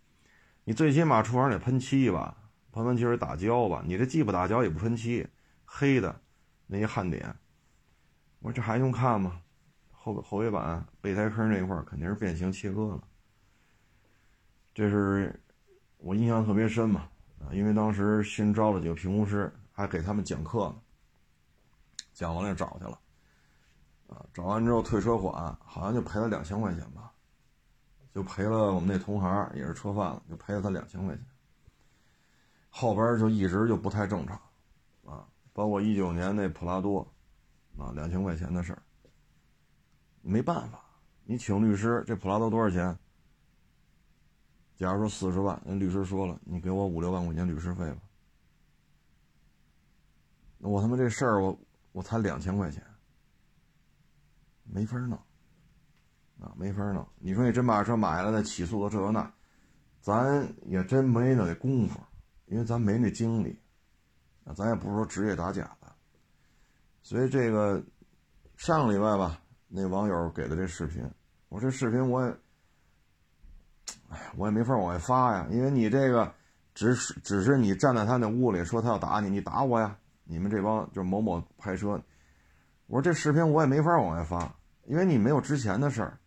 [0.64, 2.36] 你最起码厨房得喷漆吧，
[2.72, 5.26] 喷完漆得打胶吧，你这既不打胶也不喷漆，
[5.64, 6.20] 黑的
[6.66, 7.34] 那些焊点，
[8.40, 9.40] 我说这还用看吗？
[9.90, 13.00] 后后尾板备胎坑那一块肯定是变形切割了，
[14.74, 15.40] 这是。
[15.96, 17.08] 我印象特别深嘛，
[17.50, 20.76] 因为当时新招了几个评估师，还给他们讲课呢。
[22.14, 22.98] 讲完了找去了，
[24.06, 27.12] 啊，找完之后退车款，好像就赔了两千块钱吧，
[28.14, 31.26] 就赔了我们那同行也是车贩子，就赔了他两千块钱。
[32.70, 34.40] 后边就一直就不太正常，
[35.04, 37.00] 啊，包括一九年那普拉多，
[37.76, 38.82] 啊，两千块钱的事儿，
[40.22, 40.84] 没办法，
[41.24, 42.96] 你请律师，这普拉多多少钱？
[44.76, 47.98] 假如说四十万，人律师说了，你给我五六万块钱律师费吧。
[50.58, 51.56] 我他妈这事儿，我
[51.94, 52.82] 我才两千块钱，
[54.64, 55.16] 没法弄，
[56.40, 57.06] 啊，没法弄。
[57.20, 59.32] 你说你真把车买了，再起诉个这个那，
[60.00, 62.00] 咱也真没那功夫，
[62.46, 63.56] 因为咱没那精力，
[64.42, 65.92] 啊，咱也不是说职业打假的。
[67.00, 67.80] 所以这个
[68.56, 71.08] 上个礼拜吧，那网友给的这视频，
[71.48, 72.36] 我这视频我也。
[74.08, 76.34] 哎，我也没法往外发呀，因为你这个
[76.74, 79.96] 只是只是你站在他那屋里说他要打你，你打我呀！
[80.24, 82.00] 你们这帮就是某某拍车，
[82.86, 84.54] 我说这视频我也没法往外发，
[84.84, 86.18] 因为你没有之前的事儿。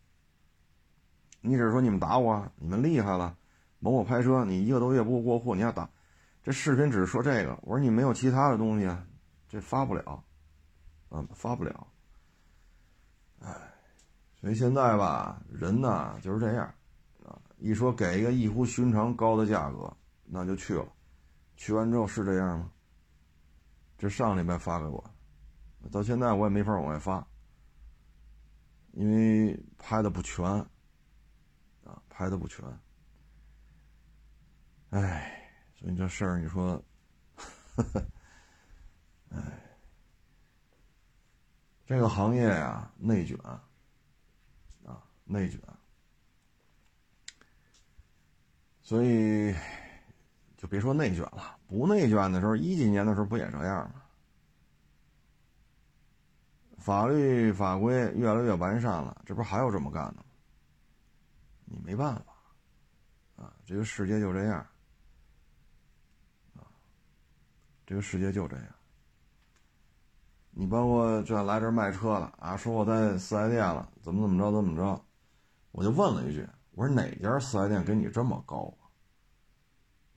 [1.41, 3.37] 你只是说你们打我，你们厉害了，
[3.79, 5.89] 某某拍车，你一个多月不过户，你要打，
[6.43, 7.57] 这视频只是说这个。
[7.61, 9.05] 我说你没有其他的东西啊，
[9.47, 10.23] 这发不了，
[11.09, 11.87] 啊，发不了。
[13.39, 13.51] 哎，
[14.41, 16.65] 所以现在吧，人呢就是这样。
[17.25, 19.91] 啊一说给一个异乎寻常高的价格，
[20.25, 20.85] 那就去了。
[21.55, 22.71] 去完之后是这样吗？
[23.97, 25.03] 这上礼拜发给我，
[25.91, 27.25] 到现在我也没法往外发，
[28.93, 30.45] 因为拍的不全，
[31.83, 32.63] 啊，拍的不全。
[34.91, 36.81] 哎，所以这事儿你说，
[39.29, 39.41] 哎，
[41.85, 43.37] 这个行业呀内卷，
[44.85, 45.59] 啊，内卷。
[48.81, 49.53] 所以，
[50.57, 54.01] 就别说内卷了，不内卷的时候，一几年的时候不也这样吗？
[56.79, 60.23] 法律法规越来越完善了，这不还有这么干的吗？
[61.65, 64.65] 你没办法，啊，这个世界就这样，
[66.55, 66.63] 啊，
[67.85, 68.65] 这个世界就这样。
[70.51, 75.05] 你包括这来这卖车了啊，说我在四 S 店了，怎么怎么着怎么着，
[75.71, 78.86] 我就问了一句，我说哪家四 S 店给你这么高啊？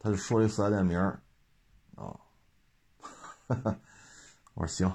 [0.03, 1.21] 他就说一四 S 店名儿，
[1.95, 2.17] 啊，
[4.55, 4.91] 我说行，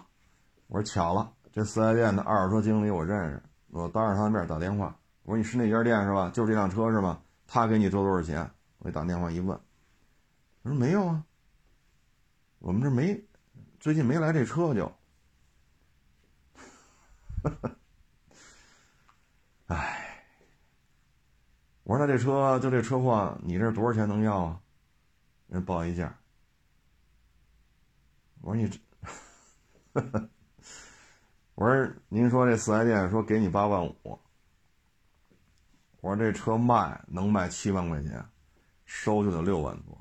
[0.66, 4.98] 我说巧了，这四 S 店的二手车经理我认识，我当着他的面打电话。
[5.22, 6.32] 我说你是那家店是吧？
[6.32, 7.22] 就是这辆车是吗？
[7.46, 8.50] 他给你多多少钱？
[8.80, 9.56] 我一打电话一问，
[10.64, 11.24] 他说没有啊，
[12.58, 13.24] 我们这没，
[13.80, 14.92] 最近没来这车就。
[19.68, 20.26] 哎，
[21.84, 24.60] 我说那这车就这车况，你这多少钱能要啊？
[25.48, 26.18] 人报一价。
[28.42, 28.80] 我说你这，
[31.56, 33.96] 我说您说这四 S 店说给你八万五。
[36.02, 38.24] 我说这车卖能卖七万块钱，
[38.86, 39.98] 收就得六万多。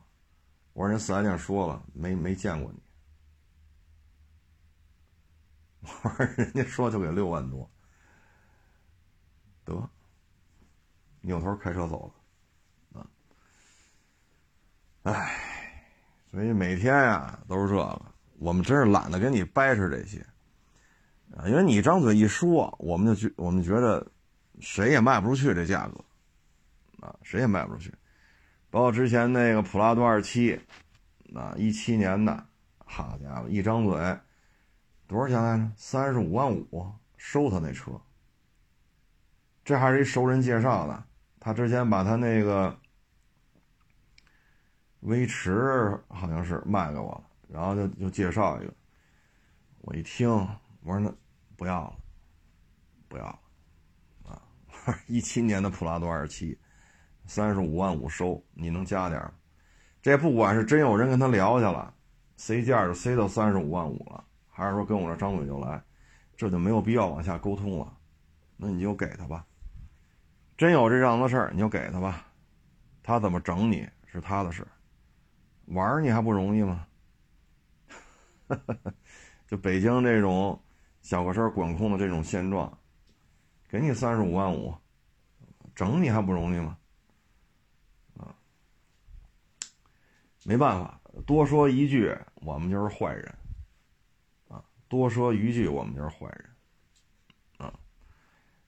[0.74, 2.82] 我说人四 S 店说了，没没见过你。
[6.02, 7.70] 我说人家说就给六万多，
[9.64, 9.90] 得，
[11.20, 12.23] 扭头开车走了。
[15.04, 15.82] 啊，唉，
[16.30, 18.02] 所以每天呀都是这个，
[18.38, 20.18] 我们真是懒得跟你掰扯这些
[21.36, 24.06] 啊，因为你张嘴一说，我们就觉我们觉得。
[24.60, 26.04] 谁也卖不出去这价格，
[27.04, 27.92] 啊，谁也卖不出去。
[28.70, 30.58] 包括之前那个普拉多二七，
[31.34, 32.46] 啊，一七年的，
[32.78, 34.16] 好家伙，一张嘴，
[35.08, 35.68] 多少钱来着？
[35.76, 38.00] 三十五万五收他那车。
[39.64, 41.04] 这还是一熟人介绍的，
[41.40, 42.78] 他之前把他那个
[45.04, 48.74] 威驰好像是卖给我了，然后就就介绍一个，
[49.82, 50.28] 我一听，
[50.82, 51.12] 我说那
[51.56, 51.96] 不要了，
[53.08, 53.38] 不要了。
[54.24, 54.42] 啊
[55.06, 56.58] 一七年的普拉多二七，
[57.26, 59.22] 三十五万五收，你能加点
[60.02, 61.94] 这不管是真有人跟他聊去了，
[62.36, 65.82] 塞价就塞到三十五万五了，还是说跟我这张嘴就来，
[66.36, 67.96] 这就没有必要往下沟通了。
[68.56, 69.46] 那你就给他吧。
[70.56, 72.26] 真有这样的事儿，你就给他吧。
[73.02, 74.66] 他怎么整你是他的事，
[75.66, 76.86] 玩你还不容易吗？
[79.46, 80.62] 就北京这种
[81.00, 82.78] 小客车管控的这种现状。
[83.66, 84.72] 给你三十五万五，
[85.74, 86.78] 整你还不容易吗？
[88.16, 88.36] 啊，
[90.44, 93.34] 没办法，多说一句我们就是坏人，
[94.46, 97.74] 啊，多说一句我们就是坏人，啊，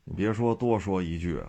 [0.03, 1.40] 你别说多说一句，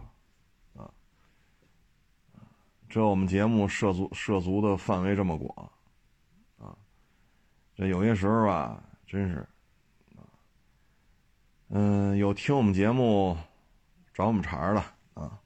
[2.89, 5.71] 这我们节目涉足涉足的范围这么广，
[6.57, 6.75] 啊，
[7.75, 9.45] 这有些时候吧，真是。
[11.69, 13.37] 嗯，有听我们节目
[14.13, 14.81] 找我们茬的
[15.13, 15.37] 啊，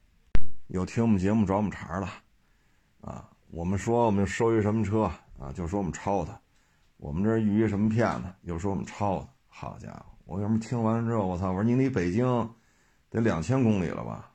[0.68, 2.08] 有听我们节目找我们茬的
[3.00, 3.28] 啊。
[3.50, 6.32] 我们说我们收一什么车啊，就说我们抄他；
[6.98, 9.28] 我们这遇一什么骗子，又说我们抄他。
[9.48, 11.48] 好家伙，我什么听完之后，我操！
[11.48, 12.24] 我说你离北京
[13.10, 14.30] 得两千公里了吧？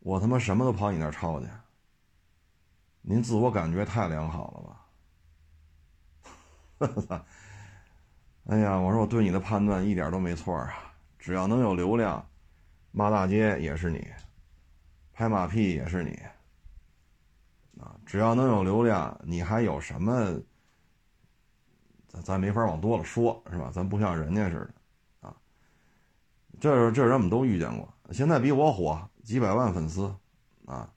[0.00, 1.46] 我他妈什么都跑你那抄去？
[3.10, 4.86] 您自我感觉太良好了吧？
[6.78, 7.26] 哈 哈
[8.46, 10.72] 哎呀，我说我对你的判断一点都没错啊！
[11.18, 12.24] 只要能有流量，
[12.92, 14.06] 骂大街也是你，
[15.12, 16.10] 拍马屁也是你，
[17.82, 20.40] 啊，只要能有流量，你还有什么？
[22.06, 23.72] 咱咱没法往多了说，是吧？
[23.74, 25.36] 咱不像人家似的，啊，
[26.60, 27.92] 这这人我们都遇见过。
[28.12, 30.14] 现在比我火，几百万粉丝，
[30.64, 30.88] 啊，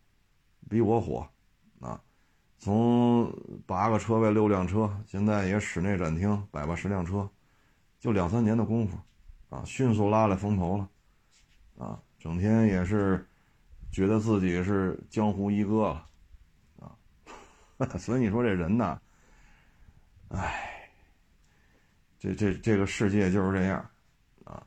[0.69, 1.27] 比我火，
[2.63, 3.29] 从
[3.67, 7.29] 八个车位六辆车，现在也室内展厅百八十辆车。
[7.99, 8.97] 就两三年的功夫，
[9.49, 10.89] 啊，迅速拉来风头了，
[11.77, 13.27] 啊，整天也是
[13.91, 16.07] 觉得自己是江湖一哥了，
[16.79, 18.97] 啊， 所以你说这人呐，
[20.29, 20.89] 哎，
[22.17, 23.89] 这这这个世界就是这样，
[24.45, 24.65] 啊，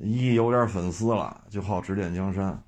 [0.00, 2.60] 一有点粉丝了就好指点江山，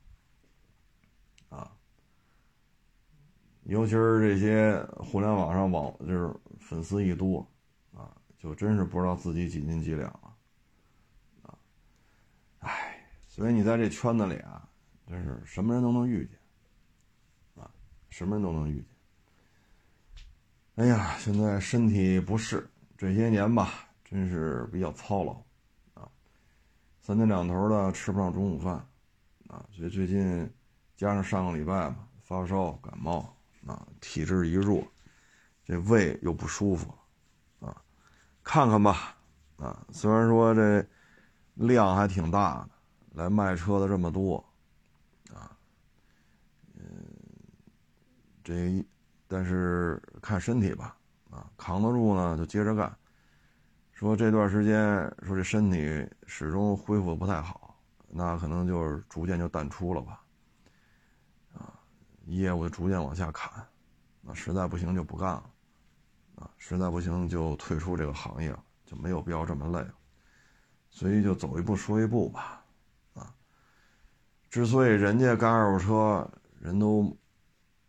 [3.67, 7.47] 尤其是这些互联网上网就是粉丝一多。
[7.95, 10.37] 啊就真是不知道自己几斤几两了，
[11.43, 11.59] 啊，
[12.59, 14.69] 唉，所以你在这圈子里啊，
[15.07, 16.39] 真是什么人都能遇见，
[17.61, 17.69] 啊，
[18.09, 18.85] 什么人都能遇见。
[20.77, 25.33] 哎呀，现在身体不适，这些年吧，真是比较操劳，
[25.95, 26.09] 啊，
[27.01, 28.75] 三天两头的吃不上中午饭，
[29.49, 30.49] 啊，所以最近
[30.95, 33.36] 加上上个礼拜嘛，发烧感冒，
[33.67, 34.83] 啊，体质一弱，
[35.65, 36.95] 这胃又不舒服。
[37.61, 37.77] 啊
[38.43, 39.17] 看看吧，
[39.57, 40.87] 啊，虽然说这
[41.55, 42.71] 量还挺大的，
[43.23, 44.37] 来卖车的这么多，
[45.35, 45.51] 啊，
[46.75, 46.85] 嗯，
[48.45, 48.87] 这
[49.27, 50.97] 但是看身体吧，
[51.29, 52.97] 啊，扛得住呢就接着干。
[53.91, 57.77] 说这段时间说这身体始终恢复不太好，
[58.09, 60.23] 那可能就是逐渐就淡出了吧，
[62.27, 63.67] 业务就逐渐往下砍，
[64.21, 65.51] 那实在不行就不干了，
[66.37, 69.95] 啊，实在不行就退出这个行业了，就没有必要这么累了，
[70.91, 72.65] 所以就走一步说一步吧，
[73.15, 73.35] 啊，
[74.51, 77.17] 之所以人家干二手车人都，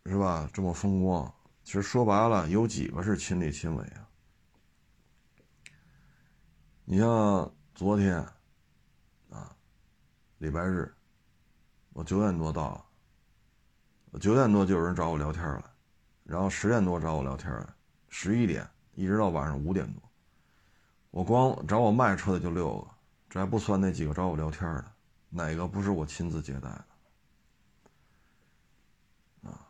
[0.06, 1.34] 是吧这么风光，
[1.64, 4.08] 其实说白了有几个是亲力亲为啊。
[6.84, 8.16] 你像昨天，
[9.28, 9.54] 啊，
[10.38, 10.94] 礼拜日，
[11.92, 12.87] 我九点多到，
[14.20, 15.70] 九点多就有人找我聊天了，
[16.24, 17.74] 然后十点多找我聊天了，
[18.08, 20.02] 十一点一直到晚上五点多，
[21.10, 22.88] 我光找我卖车的就六个，
[23.28, 24.84] 这还不算那几个找我聊天的，
[25.28, 26.84] 哪个不是我亲自接待的？
[29.50, 29.60] 啊，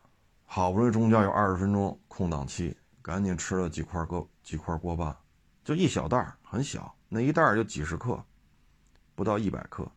[0.47, 5.19] 好不容易中间有二十分钟空档期，赶紧吃了几块锅几块锅巴，
[5.65, 6.95] 就一小袋很小。
[7.09, 8.23] 那一袋就几十克，
[9.15, 9.91] 不到一百克，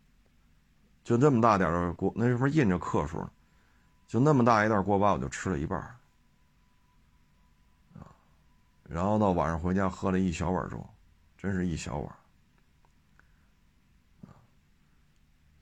[1.04, 3.30] 就这么大点的锅，那上面印着克数呢，
[4.12, 5.82] 就那么大一袋锅巴，我就吃了一半，
[8.84, 10.86] 然后到晚上回家喝了一小碗粥，
[11.38, 12.14] 真是一小碗，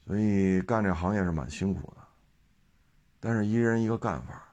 [0.08, 2.02] 所以干这行业是蛮辛苦的，
[3.20, 4.52] 但是一人一个干法，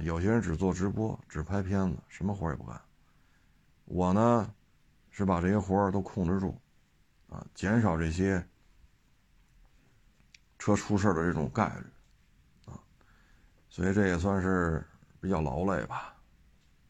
[0.00, 2.82] 有些人只做直播，只拍片子，什么活也不干，
[3.84, 4.52] 我呢。
[5.16, 6.60] 是把这些活都控制住，
[7.28, 8.44] 啊，减少这些
[10.58, 11.86] 车出事的这种概率，
[13.74, 14.86] 所以这也算是
[15.20, 16.14] 比较劳累吧，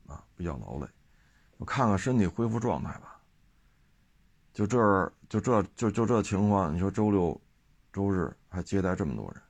[0.06, 0.86] 啊，比较劳累。
[1.56, 3.18] 我看看身体恢复状态吧。
[4.52, 7.40] 就这儿，就这就就这情况，你说周六、
[7.90, 9.42] 周日还接待这么多人，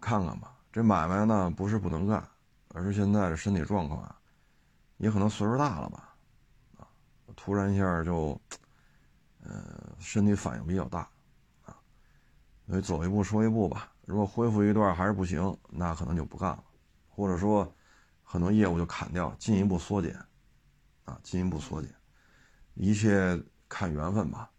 [0.00, 0.58] 看看吧。
[0.72, 2.28] 这买卖呢不是不能干，
[2.70, 4.20] 而是现在的身体状况啊，
[4.96, 6.12] 也可能岁数大了吧。
[6.76, 6.88] 啊
[7.36, 8.40] 突然一下就，
[9.44, 11.08] 呃，身体反应比较大，
[11.66, 11.76] 啊，
[12.66, 13.92] 所以走一步说一步吧。
[14.08, 16.64] 如果恢复一段还是不行，那可能就不干了，
[17.06, 17.70] 或者说
[18.22, 20.18] 很多业务就砍掉，进一步缩减，
[21.04, 21.94] 啊，进一步缩减，
[22.72, 23.38] 一切
[23.68, 24.50] 看缘分吧。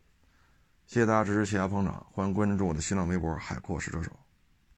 [0.85, 4.11] 谢谢大家支持，谢谢捧场，欢迎关注我的新浪微博“海阔试车手”。